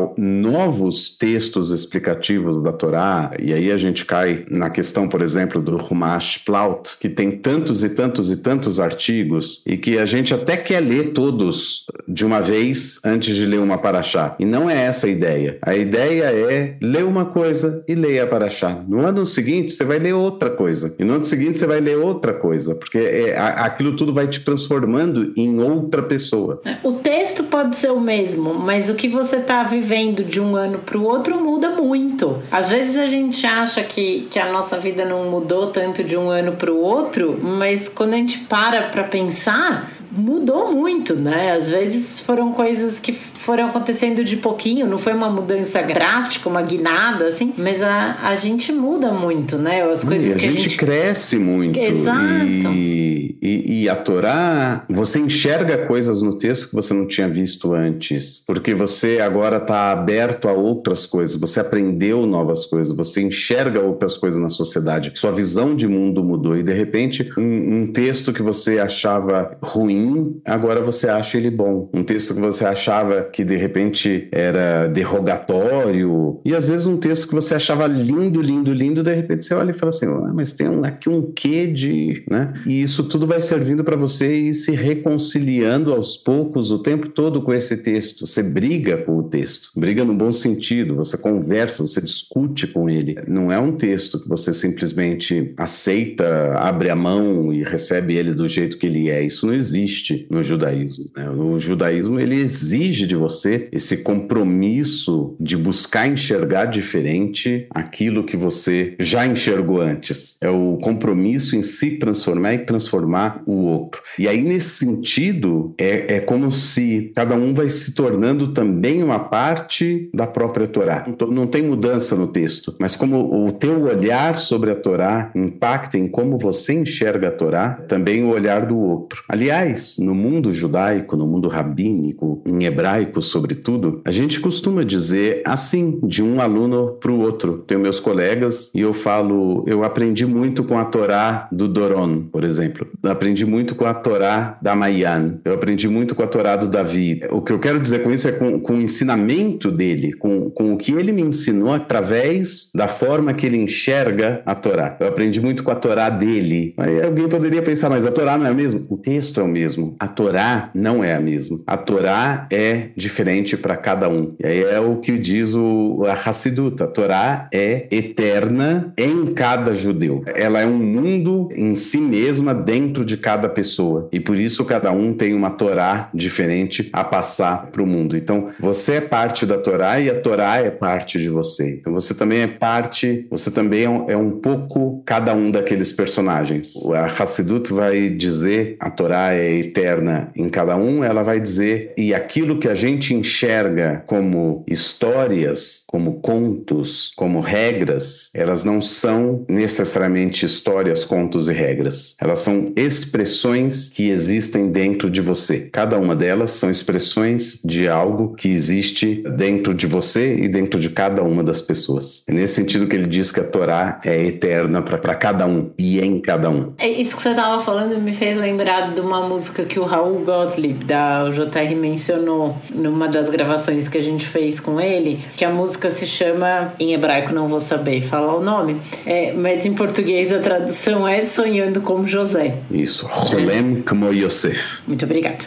[0.71, 5.75] novos textos explicativos da Torá, e aí a gente cai na questão, por exemplo, do
[5.75, 10.55] Rumash Plaut, que tem tantos e tantos e tantos artigos, e que a gente até
[10.55, 14.33] quer ler todos de uma vez antes de ler uma paraxá.
[14.39, 15.57] E não é essa a ideia.
[15.61, 18.81] A ideia é ler uma coisa e ler a paraxá.
[18.87, 20.95] No ano seguinte, você vai ler outra coisa.
[20.97, 24.39] E no ano seguinte, você vai ler outra coisa, porque é, aquilo tudo vai te
[24.39, 26.61] transformando em outra pessoa.
[26.81, 30.79] O texto pode ser o mesmo, mas o que você está vivendo de um ano
[30.79, 32.41] para o outro muda muito.
[32.49, 36.29] Às vezes a gente acha que, que a nossa vida não mudou tanto de um
[36.29, 41.51] ano para o outro, mas quando a gente para para pensar, mudou muito, né?
[41.51, 43.11] Às vezes foram coisas que
[43.41, 48.35] foram acontecendo de pouquinho, não foi uma mudança drástica, uma guinada, assim, mas a, a
[48.35, 49.81] gente muda muito, né?
[49.81, 51.79] As coisas e a que gente a gente cresce muito.
[51.79, 52.67] Exato.
[52.71, 57.73] E, e, e a Torá, você enxerga coisas no texto que você não tinha visto
[57.73, 63.79] antes, porque você agora está aberto a outras coisas, você aprendeu novas coisas, você enxerga
[63.79, 68.31] outras coisas na sociedade, sua visão de mundo mudou e de repente um, um texto
[68.31, 71.89] que você achava ruim, agora você acha ele bom.
[71.91, 77.27] Um texto que você achava que de repente era derrogatório e às vezes um texto
[77.27, 80.53] que você achava lindo, lindo, lindo, de repente você olha e fala assim, ah, mas
[80.53, 82.53] tem aqui um quê de, né?
[82.65, 87.41] E isso tudo vai servindo para você ir se reconciliando aos poucos o tempo todo
[87.41, 88.25] com esse texto.
[88.25, 93.15] Você briga com o texto, briga no bom sentido, você conversa, você discute com ele.
[93.27, 98.47] Não é um texto que você simplesmente aceita, abre a mão e recebe ele do
[98.47, 99.23] jeito que ele é.
[99.23, 101.05] Isso não existe no judaísmo.
[101.15, 101.29] Né?
[101.29, 108.95] O judaísmo ele exige de você esse compromisso de buscar enxergar diferente aquilo que você
[108.99, 110.37] já enxergou antes.
[110.41, 114.01] É o compromisso em se transformar e transformar o outro.
[114.17, 119.19] E aí, nesse sentido, é, é como se cada um vai se tornando também uma
[119.19, 121.05] parte da própria Torá.
[121.29, 126.07] Não tem mudança no texto, mas como o teu olhar sobre a Torá impacta em
[126.07, 129.23] como você enxerga a Torá, também o olhar do outro.
[129.27, 135.99] Aliás, no mundo judaico, no mundo rabínico, em hebraico, sobretudo, a gente costuma dizer assim,
[136.03, 137.63] de um aluno para o outro.
[137.65, 142.43] Tenho meus colegas e eu falo, eu aprendi muito com a Torá do Doron, por
[142.43, 142.87] exemplo.
[143.01, 145.39] Eu aprendi muito com a Torá da Mayan.
[145.43, 147.21] Eu aprendi muito com a Torá do Davi.
[147.31, 150.73] O que eu quero dizer com isso é com, com o ensinamento dele, com, com
[150.73, 154.97] o que ele me ensinou através da forma que ele enxerga a Torá.
[154.99, 156.73] Eu aprendi muito com a Torá dele.
[156.77, 158.81] Aí alguém poderia pensar, mas a Torá não é a mesma?
[158.89, 159.95] O texto é o mesmo.
[159.99, 161.59] A Torá não é a mesma.
[161.65, 164.35] A Torá é diferente para cada um.
[164.39, 166.81] E aí é o que diz o a Hassidut.
[166.81, 170.23] A Torá é eterna em cada judeu.
[170.25, 174.07] Ela é um mundo em si mesma dentro de cada pessoa.
[174.11, 178.15] E por isso cada um tem uma Torá diferente a passar para o mundo.
[178.15, 181.77] Então, você é parte da Torá e a Torá é parte de você.
[181.79, 185.91] Então, você também é parte, você também é um, é um pouco cada um daqueles
[185.91, 186.73] personagens.
[186.93, 192.13] A Hassidut vai dizer a Torá é eterna em cada um, ela vai dizer e
[192.13, 200.45] aquilo que a gente enxerga como histórias, como contos, como regras, elas não são necessariamente
[200.45, 202.15] histórias, contos e regras.
[202.19, 205.69] Elas são expressões que existem dentro de você.
[205.71, 210.89] Cada uma delas são expressões de algo que existe dentro de você e dentro de
[210.89, 212.23] cada uma das pessoas.
[212.27, 215.99] É nesse sentido que ele diz que a Torá é eterna para cada um e
[215.99, 216.73] em cada um.
[216.77, 220.23] É isso que você estava falando me fez lembrar de uma música que o Raul
[220.23, 225.49] Gottlieb da JR mencionou numa das gravações que a gente fez com ele, que a
[225.49, 230.33] música se chama em hebraico não vou saber falar o nome, é, mas em português
[230.33, 232.57] a tradução é Sonhando como José.
[232.69, 234.81] Isso, Rolem como Yosef.
[234.87, 235.45] Muito obrigada.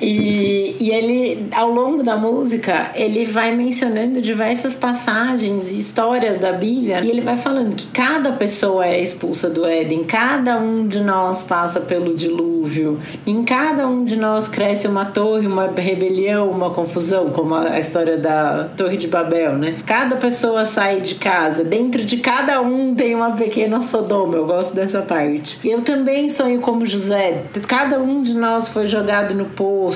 [0.00, 6.52] E, e ele, ao longo da música, ele vai mencionando diversas passagens e histórias da
[6.52, 7.00] Bíblia.
[7.04, 11.44] E ele vai falando que cada pessoa é expulsa do Éden, cada um de nós
[11.44, 17.30] passa pelo dilúvio, em cada um de nós cresce uma torre, uma rebelião, uma confusão,
[17.30, 19.76] como a história da Torre de Babel, né?
[19.86, 24.74] Cada pessoa sai de casa, dentro de cada um tem uma pequena Sodoma, eu gosto
[24.74, 25.58] dessa parte.
[25.64, 29.89] Eu também sonho como José, cada um de nós foi jogado no poço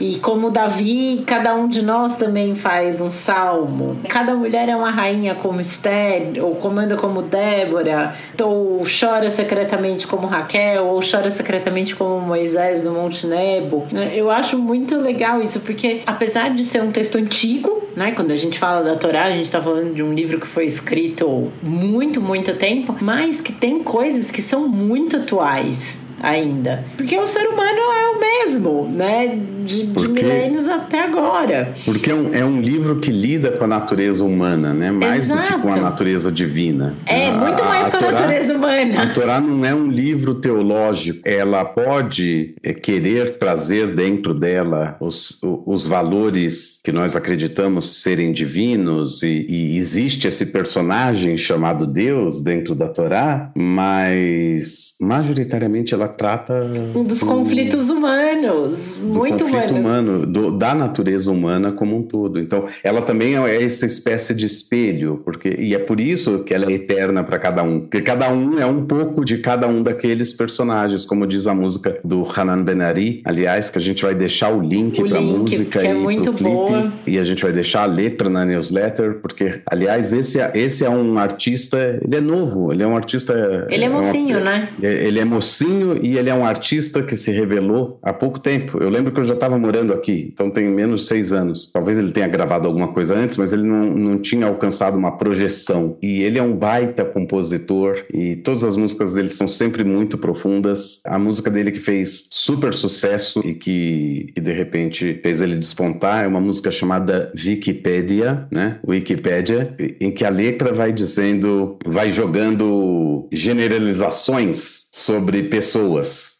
[0.00, 3.98] E como Davi, cada um de nós também faz um salmo.
[4.08, 10.26] Cada mulher é uma rainha como Esther, ou comanda como Débora, ou chora secretamente como
[10.26, 13.86] Raquel, ou chora secretamente como Moisés no Monte Nebo.
[14.14, 18.36] Eu acho muito legal isso, porque apesar de ser um texto antigo, né, quando a
[18.36, 22.20] gente fala da Torá, a gente está falando de um livro que foi escrito muito,
[22.20, 26.84] muito tempo, mas que tem coisas que são muito atuais ainda.
[26.96, 29.38] Porque o ser humano é o mesmo, né?
[29.64, 31.74] De, de milênios até agora.
[31.84, 34.90] Porque é um, é um, livro que lida com a natureza humana, né?
[34.90, 35.42] Mais Exato.
[35.42, 36.94] do que com a natureza divina.
[37.06, 39.02] É, a, muito mais a, com a natureza humana.
[39.02, 41.20] A Torá não é um livro teológico.
[41.24, 49.22] Ela pode é, querer trazer dentro dela os, os valores que nós acreditamos serem divinos
[49.22, 56.66] e, e existe esse personagem chamado Deus dentro da Torá, mas majoritariamente ela ela trata
[56.94, 59.86] um dos conflitos humanos, muito conflito humanos.
[59.86, 62.38] humano, do, da natureza humana como um todo.
[62.40, 66.70] Então, ela também é essa espécie de espelho, porque e é por isso que ela
[66.70, 70.32] é eterna para cada um, porque cada um é um pouco de cada um daqueles
[70.32, 74.60] personagens, como diz a música do Hanan Benari, aliás, que a gente vai deixar o
[74.60, 76.92] link para a música é e muito clipe, boa.
[77.06, 80.90] e a gente vai deixar a letra na newsletter, porque aliás esse é, esse é
[80.90, 84.68] um artista, ele é novo, ele é um artista Ele é uma- mocinho, né?
[84.80, 88.78] ele é mocinho e ele é um artista que se revelou há pouco tempo.
[88.82, 91.70] Eu lembro que eu já estava morando aqui, então tem menos de seis anos.
[91.72, 95.96] Talvez ele tenha gravado alguma coisa antes, mas ele não, não tinha alcançado uma projeção.
[96.02, 101.00] E ele é um baita compositor e todas as músicas dele são sempre muito profundas.
[101.04, 106.24] A música dele que fez super sucesso e que, que de repente fez ele despontar
[106.24, 108.78] é uma música chamada Wikipedia, né?
[108.86, 115.87] Wikipedia, em que a letra vai dizendo, vai jogando generalizações sobre pessoas.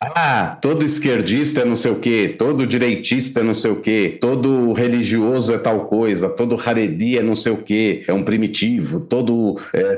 [0.01, 4.19] Ah, todo esquerdista é não sei o quê, todo direitista é não sei o quê,
[4.21, 9.01] todo religioso é tal coisa, todo haredi é não sei o quê, é um primitivo,
[9.01, 9.97] todo é,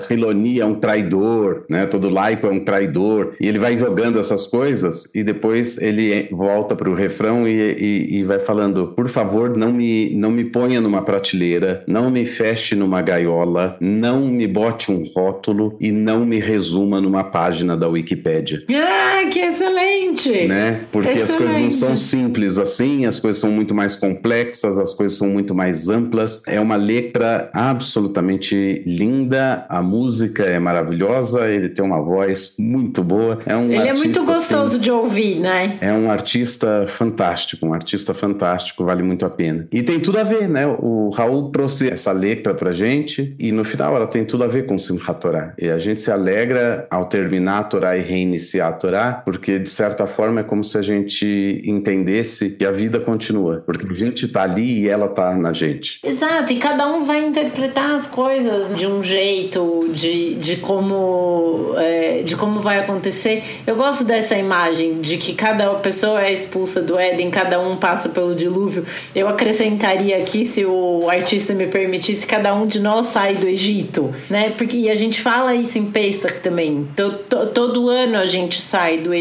[0.60, 1.86] é um traidor, né?
[1.86, 3.34] Todo laico é um traidor.
[3.40, 8.18] E ele vai jogando essas coisas e depois ele volta para o refrão e, e,
[8.18, 12.74] e vai falando: por favor, não me, não me ponha numa prateleira, não me feche
[12.74, 18.62] numa gaiola, não me bote um rótulo e não me resuma numa página da Wikipédia.
[18.70, 20.46] Ah, que excelente!
[20.46, 20.80] Né?
[20.92, 21.74] Porque as coisas não Excelente.
[21.74, 26.42] são simples assim, as coisas são muito mais complexas, as coisas são muito mais amplas.
[26.46, 33.38] É uma letra absolutamente linda, a música é maravilhosa, ele tem uma voz muito boa.
[33.46, 35.78] É um Ele é muito artista, gostoso assim, de ouvir, né?
[35.80, 39.66] é um artista fantástico, um artista fantástico, vale muito a pena.
[39.72, 40.66] E tem tudo a ver, né?
[40.66, 44.66] O Raul trouxe essa letra pra gente e no final ela tem tudo a ver
[44.66, 45.54] com Simchat Torah.
[45.58, 49.70] E a gente se alegra ao terminar a Torá e reiniciar a Torá, porque de
[49.70, 54.26] certa forma é como se a gente entendesse que a vida continua, porque a gente
[54.26, 56.00] tá ali e ela tá na gente.
[56.04, 62.22] Exato, e cada um vai interpretar as coisas de um jeito, de, de como é,
[62.24, 63.44] de como vai acontecer.
[63.64, 68.08] Eu gosto dessa imagem de que cada pessoa é expulsa do Éden, cada um passa
[68.08, 68.84] pelo dilúvio.
[69.14, 74.12] Eu acrescentaria aqui, se o artista me permitisse, cada um de nós sai do Egito,
[74.28, 74.50] né?
[74.50, 76.88] Porque e a gente fala isso em Pesach também.
[76.96, 79.19] To- to- todo ano a gente sai do Egito.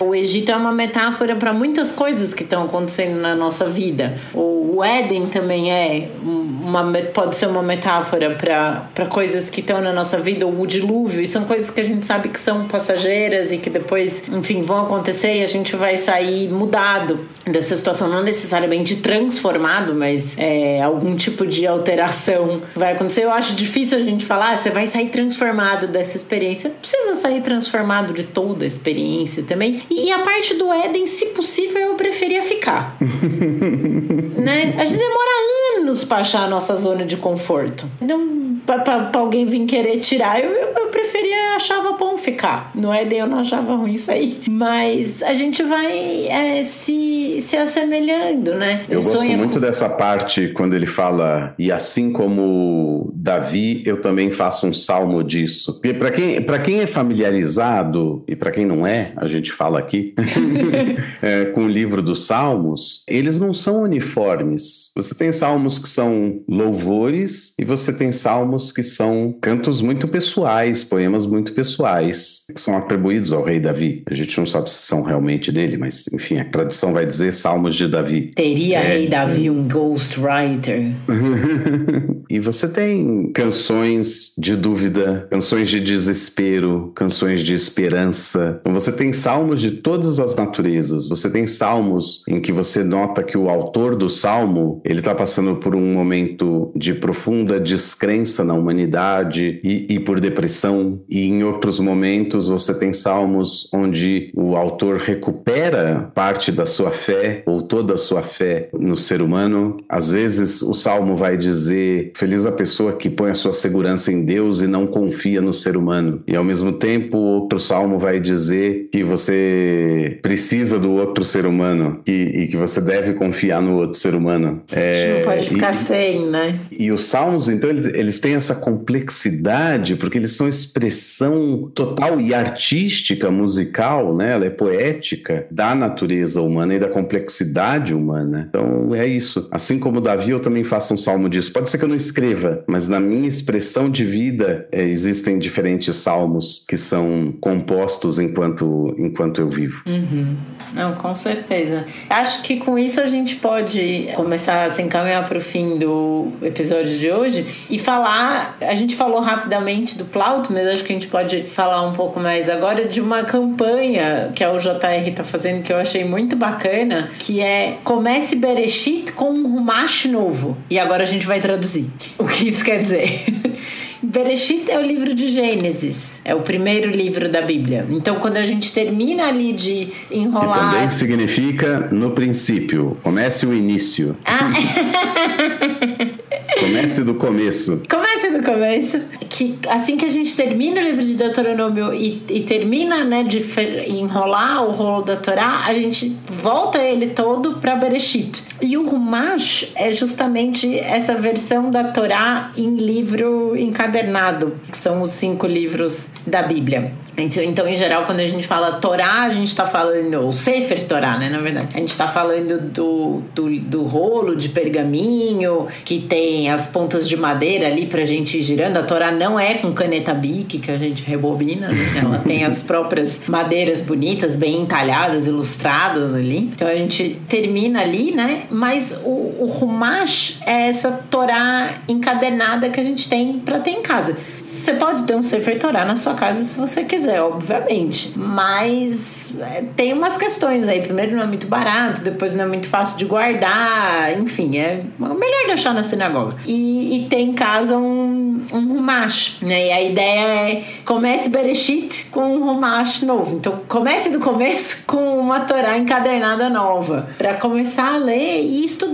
[0.00, 4.18] O Egito é uma metáfora para muitas coisas que estão acontecendo na nossa vida.
[4.34, 10.18] O, Éden também é uma pode ser uma metáfora para coisas que estão na nossa
[10.18, 13.58] vida, ou o dilúvio, e são coisas que a gente sabe que são passageiras e
[13.58, 18.96] que depois, enfim, vão acontecer e a gente vai sair mudado dessa situação, não necessariamente
[18.96, 23.24] transformado, mas é, algum tipo de alteração vai acontecer.
[23.24, 26.70] Eu acho difícil a gente falar, ah, você vai sair transformado dessa experiência.
[26.70, 29.82] Não precisa sair transformado de toda a experiência também.
[29.88, 32.96] E, e a parte do Éden, se possível, eu preferia ficar.
[33.00, 34.74] né?
[34.78, 35.30] A gente demora
[35.78, 37.88] anos pra achar a nossa zona de conforto.
[38.00, 42.70] Não, pra alguém vir querer tirar, eu, eu, eu preferia, achava bom ficar.
[42.74, 44.40] No Éden eu não achava ruim sair.
[44.48, 48.82] Mas a gente vai é, se, se assemelhando, né?
[48.88, 54.00] Eu gosto sonho muito com- dessa parte quando ele fala, e assim como Davi, eu
[54.00, 55.74] também faço um salmo disso.
[55.74, 59.78] Porque para quem, pra quem é familiarizado, e para quem não é, a gente fala
[59.78, 60.14] aqui,
[61.22, 64.90] é, com o livro dos salmos, eles não são uniformes.
[64.94, 70.82] Você tem salmos que são louvores, e você tem salmos que são cantos muito pessoais,
[70.82, 74.02] poemas muito pessoais, que são atribuídos ao rei Davi.
[74.10, 77.74] A gente não sabe se são realmente dele, mas enfim, a tradição vai dizer salmos
[77.74, 78.32] de Davi.
[78.34, 78.88] Teria É.
[78.88, 80.92] Rei Davi um ghostwriter?
[82.28, 88.58] e você tem canções de dúvida, canções de desespero, canções de esperança.
[88.60, 91.08] Então você tem salmos de todas as naturezas.
[91.08, 95.56] Você tem salmos em que você nota que o autor do salmo ele está passando
[95.56, 101.00] por um momento de profunda descrença na humanidade e, e por depressão.
[101.08, 107.42] E em outros momentos você tem salmos onde o autor recupera parte da sua fé
[107.46, 109.76] ou toda a sua fé no ser humano.
[109.88, 114.24] Às vezes o salmo vai dizer: Feliz a pessoa que põe a sua segurança em
[114.24, 116.22] Deus e não confia no ser humano.
[116.26, 122.00] E ao mesmo tempo, outro salmo vai dizer que você precisa do outro ser humano
[122.06, 124.62] que, e que você deve confiar no outro ser humano.
[124.72, 126.58] A gente não pode e- ficar sem, né?
[126.70, 132.32] e os salmos, então, eles, eles têm essa complexidade, porque eles são expressão total e
[132.32, 134.32] artística, musical, né?
[134.32, 138.46] Ela é poética da natureza humana e da complexidade humana.
[138.48, 139.48] Então, é isso.
[139.50, 141.52] Assim como Davi, eu também faço um salmo disso.
[141.52, 145.94] Pode ser que eu não escreva, mas na minha expressão de vida é, existem diferentes
[145.96, 149.82] salmos que são compostos enquanto, enquanto eu vivo.
[149.86, 150.36] Uhum.
[150.72, 151.86] Não, com certeza.
[152.08, 156.32] Acho que com isso a gente pode começar a se encaminhar para o fim do
[156.42, 158.56] episódio de hoje e falar.
[158.60, 162.20] A gente falou rapidamente do Plauto, mas acho que a gente pode falar um pouco
[162.20, 167.10] mais agora de uma campanha que a UJR está fazendo que eu achei muito bacana,
[167.18, 170.56] que é Comece Bereshit com um rumash novo.
[170.68, 171.90] E agora a gente vai traduzir.
[172.18, 173.24] O que isso quer dizer?
[174.02, 177.86] Bereshit é o livro de Gênesis, é o primeiro livro da Bíblia.
[177.90, 180.70] Então, quando a gente termina ali de enrolar.
[180.70, 184.16] Que também significa no princípio, comece o início.
[184.24, 184.50] Ah.
[186.58, 187.82] Comece do começo.
[187.88, 189.00] Comece do começo.
[189.28, 193.44] Que assim que a gente termina o livro de Deuteronômio e, e termina né, de
[193.88, 198.42] enrolar o rolo da Torá, a gente volta ele todo para Bereshit.
[198.60, 205.12] E o Rumash é justamente essa versão da Torá em livro encadernado, que são os
[205.12, 206.92] cinco livros da Bíblia.
[207.18, 211.16] Então, em geral, quando a gente fala Torá, a gente está falando, ou Sefer Torá,
[211.16, 211.68] né, na verdade.
[211.74, 217.16] A gente está falando do, do, do, rolo de pergaminho, que tem as pontas de
[217.16, 218.76] madeira ali pra gente ir girando.
[218.78, 221.84] A Torá não é com caneta bique, que a gente rebobina, né?
[222.02, 226.50] Ela tem as próprias madeiras bonitas, bem entalhadas, ilustradas ali.
[226.54, 228.44] Então, a gente termina ali, né?
[228.50, 233.82] Mas o, o Rumash é essa Torá encadenada que a gente tem para ter em
[233.82, 234.16] casa.
[234.46, 238.12] Você pode ter um Sefer Torah na sua casa se você quiser, obviamente.
[238.16, 240.80] Mas é, tem umas questões aí.
[240.80, 244.16] Primeiro, não é muito barato, depois, não é muito fácil de guardar.
[244.16, 246.36] Enfim, é melhor deixar na sinagoga.
[246.46, 249.66] E, e tem em casa um, um rumash, né?
[249.66, 253.34] E a ideia é comece Bereshit com um rumash novo.
[253.34, 258.85] Então, comece do começo com uma Torá encadernada nova, para começar a ler e estudar,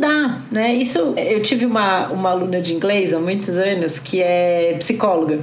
[0.51, 0.74] né?
[0.74, 5.40] Isso, eu tive uma, uma aluna de inglês há muitos anos que é psicóloga.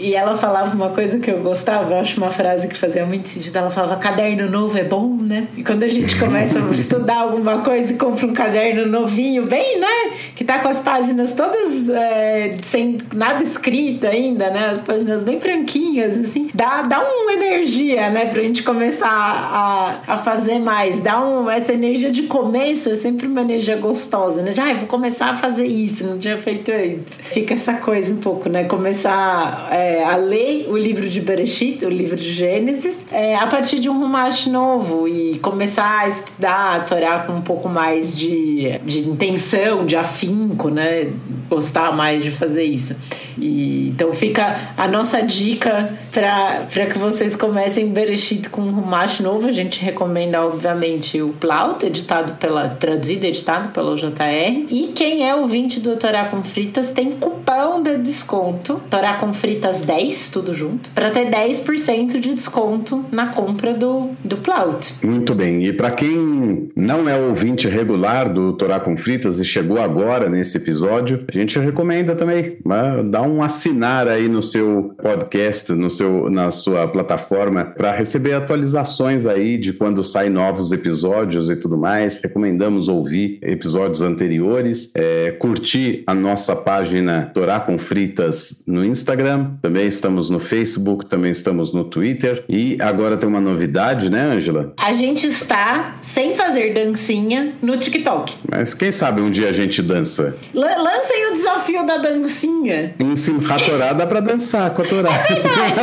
[0.00, 3.28] E ela falava uma coisa que eu gostava, eu acho uma frase que fazia muito
[3.28, 3.56] sentido.
[3.56, 5.48] Ela falava: caderno novo é bom, né?
[5.56, 9.78] E quando a gente começa a estudar alguma coisa e compra um caderno novinho, bem,
[9.78, 10.12] né?
[10.34, 14.68] Que tá com as páginas todas é, sem nada escrito ainda, né?
[14.70, 16.48] As páginas bem branquinhas, assim.
[16.54, 18.26] Dá, dá uma energia, né?
[18.26, 21.00] Pra gente começar a, a fazer mais.
[21.00, 24.52] Dá um, essa energia de começo é sempre uma energia gostosa, né?
[24.52, 27.18] Já, ah, vou começar a fazer isso, não tinha feito antes.
[27.18, 28.64] Fica essa coisa um pouco, né?
[28.64, 29.68] Começar.
[29.70, 33.80] É, é, a ler o livro de Bereshit, o livro de Gênesis, é, a partir
[33.80, 38.78] de um rumash novo e começar a estudar a Torá com um pouco mais de,
[38.84, 41.10] de intenção, de afinco, né?
[41.48, 42.94] Gostar mais de fazer isso.
[43.38, 49.46] E, então fica a nossa dica para que vocês comecem Bereshit com um rumash novo.
[49.46, 54.66] A gente recomenda, obviamente, o Plaut, editado pela, traduzido editado pela JR.
[54.70, 58.80] E quem é ouvinte do Torá com Fritas tem cupom de desconto.
[58.90, 64.36] Torá com Fritas 10, tudo junto, para ter 10% de desconto na compra do, do
[64.36, 64.94] Plaut.
[65.02, 65.66] Muito bem.
[65.66, 70.56] E para quem não é ouvinte regular do Torá com Fritas e chegou agora nesse
[70.56, 76.28] episódio, a gente recomenda também né, dar um assinar aí no seu podcast, no seu,
[76.30, 82.20] na sua plataforma, para receber atualizações aí de quando saem novos episódios e tudo mais.
[82.22, 89.86] Recomendamos ouvir episódios anteriores, é, curtir a nossa página Torá com Fritas no Instagram, também
[89.86, 92.44] estamos no Facebook, também estamos no Twitter.
[92.48, 94.72] E agora tem uma novidade, né, Angela?
[94.76, 98.34] A gente está, sem fazer dancinha, no TikTok.
[98.50, 100.36] Mas quem sabe um dia a gente dança?
[100.54, 102.94] L lancem o desafio da dancinha.
[102.98, 105.10] Em Simchat Torá dá pra dançar com a Torá.
[105.14, 105.80] É verdade.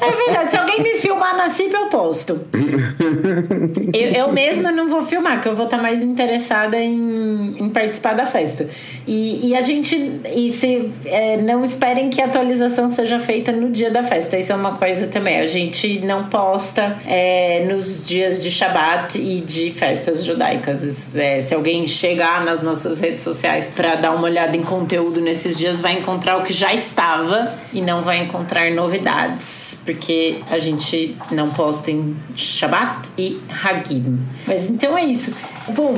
[0.00, 0.50] é verdade.
[0.50, 2.40] Se alguém me filmar na CIP, eu posto.
[3.94, 8.14] eu, eu mesma não vou filmar, porque eu vou estar mais interessada em, em participar
[8.14, 8.68] da festa.
[9.06, 10.20] E, e a gente...
[10.34, 14.36] E se é, não esperem que a atualização seja feita no dia da festa.
[14.36, 15.38] Isso é uma coisa também.
[15.38, 21.14] A gente não posta é, nos dias de Shabat e de festas judaicas.
[21.16, 25.58] É, se alguém chegar nas nossas redes sociais para dar uma olhada em conteúdo nesses
[25.58, 31.16] dias, vai encontrar o que já estava e não vai encontrar novidades, porque a gente
[31.30, 34.18] não posta em Shabat e Hagim.
[34.46, 35.34] Mas então é isso.
[35.68, 35.94] Bom,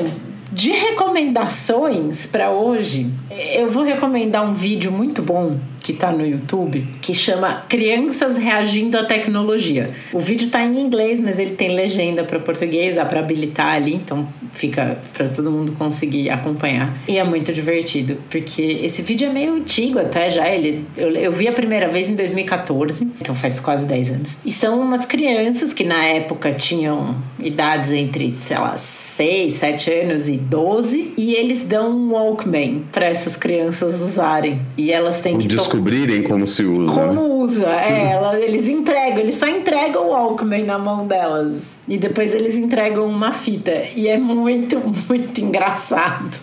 [0.52, 6.86] de recomendações para hoje, eu vou recomendar um vídeo muito bom que tá no YouTube,
[7.00, 9.90] que chama Crianças Reagindo à Tecnologia.
[10.12, 13.94] O vídeo tá em inglês, mas ele tem legenda para português, dá para habilitar ali,
[13.94, 16.96] então fica para todo mundo conseguir acompanhar.
[17.08, 20.48] E é muito divertido, porque esse vídeo é meio antigo até já.
[20.48, 24.38] Ele, eu, eu vi a primeira vez em 2014, então faz quase 10 anos.
[24.44, 30.28] E são umas crianças que na época tinham idades entre, sei lá, 6, 7 anos
[30.28, 34.60] e 12, e eles dão um Walkman para essas crianças usarem.
[34.76, 36.92] E elas têm que descobrirem como se usa.
[36.92, 41.78] Como usa, é, ela, eles entregam, eles só entregam o Walkman na mão delas.
[41.88, 43.84] E depois eles entregam uma fita.
[43.94, 46.36] E é muito, muito engraçado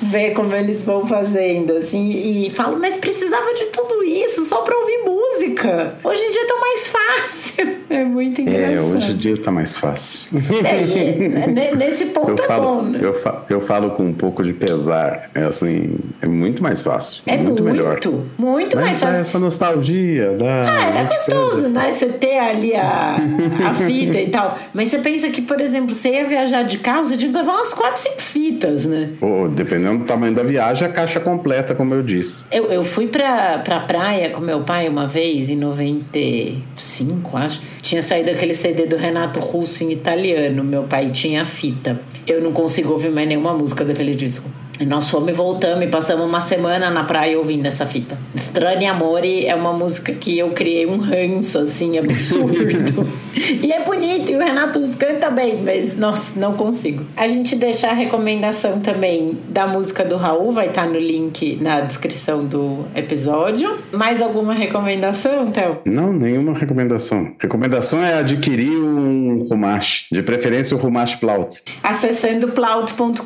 [0.00, 4.76] ver como eles vão fazendo, assim, e falo, mas precisava de tudo isso só pra
[4.78, 5.17] ouvir música.
[6.04, 7.78] Hoje em dia tá mais fácil.
[7.90, 8.76] É muito é, engraçado.
[8.76, 10.28] É, hoje em dia tá mais fácil.
[10.64, 12.98] É, nesse ponto eu é falo, bom, né?
[13.02, 15.30] Eu, fa eu falo com um pouco de pesar.
[15.34, 17.22] É assim, é muito mais fácil.
[17.26, 17.92] É muito, muito melhor.
[17.92, 19.20] Muito, muito mas mais fácil.
[19.20, 20.66] Essa nostalgia da.
[20.68, 21.90] Ah, é gostoso, né?
[21.92, 23.16] Você ter ali a,
[23.68, 24.58] a fita e tal.
[24.74, 27.54] Mas você pensa que, por exemplo, você ia viajar de carro, você tinha que levar
[27.54, 29.10] umas 4, 5 fitas, né?
[29.20, 32.44] Oh, dependendo do tamanho da viagem, a caixa completa, como eu disse.
[32.50, 37.60] Eu, eu fui pra, pra praia com meu pai uma vez, em 95, acho.
[37.82, 40.64] Tinha saído aquele CD do Renato Russo em italiano.
[40.64, 42.00] Meu pai tinha a fita.
[42.26, 44.50] Eu não consigo ouvir mais nenhuma música daquele disco.
[44.80, 48.16] E nós fomos e voltamos e passamos uma semana na praia ouvindo essa fita.
[48.34, 53.06] Estranho Amore é uma música que eu criei um ranço, assim, absurdo.
[53.62, 57.04] e é bonito, e o Renato canta bem, mas nossa, não consigo.
[57.16, 61.80] A gente deixa a recomendação também da música do Raul, vai estar no link na
[61.80, 63.78] descrição do episódio.
[63.92, 65.78] Mais alguma recomendação, Théo?
[65.84, 67.32] Não, nenhuma recomendação.
[67.40, 71.62] Recomendação é adquirir um Rumash, de preferência o Rumash Plaut.
[71.82, 73.22] Acessando plaut.com.br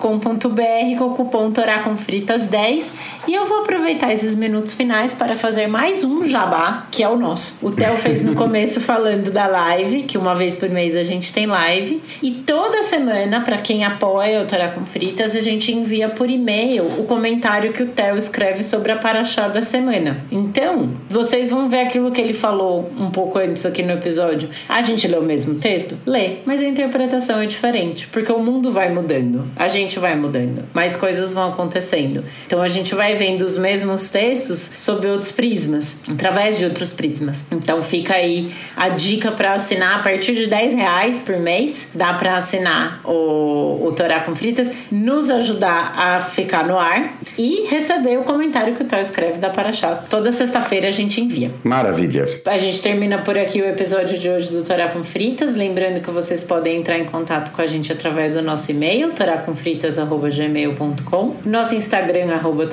[0.98, 2.94] com o cupom Torá com Fritas 10
[3.26, 7.16] e eu vou aproveitar esses minutos finais para fazer mais um jabá, que é o
[7.16, 7.56] nosso.
[7.62, 11.32] O Theo fez no começo falando da live, que uma vez por mês a gente
[11.32, 16.08] tem live, e toda semana, para quem apoia o Torá com Fritas, a gente envia
[16.08, 20.24] por e-mail o comentário que o Theo escreve sobre a paraxá da semana.
[20.30, 24.48] Então, vocês vão ver aquilo que ele falou um pouco antes aqui no episódio.
[24.68, 25.96] A gente lê o mesmo texto?
[26.04, 30.64] Lê, mas a interpretação é diferente, porque o mundo vai mudando, a gente vai mudando,
[30.74, 32.24] mais coisas vão acontecendo.
[32.46, 37.44] Então a gente vai vendo os mesmos textos sob outros prismas, através de outros prismas.
[37.50, 41.90] Então fica aí a dica para assinar a partir de 10 reais por mês.
[41.94, 47.66] Dá para assinar o, o Torá com Fritas, nos ajudar a ficar no ar e
[47.68, 49.94] receber o comentário que o Thor escreve da Paraxá.
[50.08, 51.52] Toda sexta-feira a gente envia.
[51.62, 52.40] Maravilha.
[52.46, 55.54] A gente termina por aqui o episódio de hoje do Torá com Fritas.
[55.54, 61.21] Lembrando que vocês podem entrar em contato com a gente através do nosso e-mail, toracomfritas.gmail.com
[61.44, 62.66] nosso Instagram, arroba.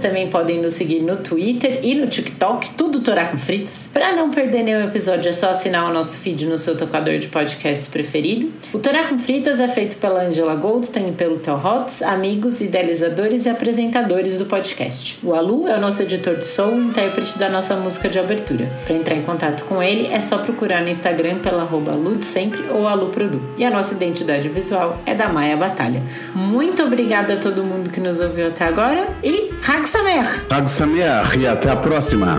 [0.00, 3.90] Também podem nos seguir no Twitter e no TikTok, tudo Torá com Fritas.
[3.92, 7.28] Para não perder nenhum episódio, é só assinar o nosso feed no seu tocador de
[7.28, 8.52] podcasts preferido.
[8.72, 13.46] O Torá com Fritas é feito pela Angela Gold, tem pelo Theo Hotz, amigos, idealizadores
[13.46, 15.18] e apresentadores do podcast.
[15.22, 18.70] O Alu é o nosso editor de som e intérprete da nossa música de abertura.
[18.86, 22.86] Para entrar em contato com ele, é só procurar no Instagram pela arroba sempre ou
[22.86, 23.40] Alu Produ.
[23.56, 26.02] E a nossa identidade visual é da Maia Batalha.
[26.34, 29.84] Muito obrigada a todos todo mundo que nos ouviu até agora e Hag!
[30.48, 32.38] Hag Sameach e até a próxima!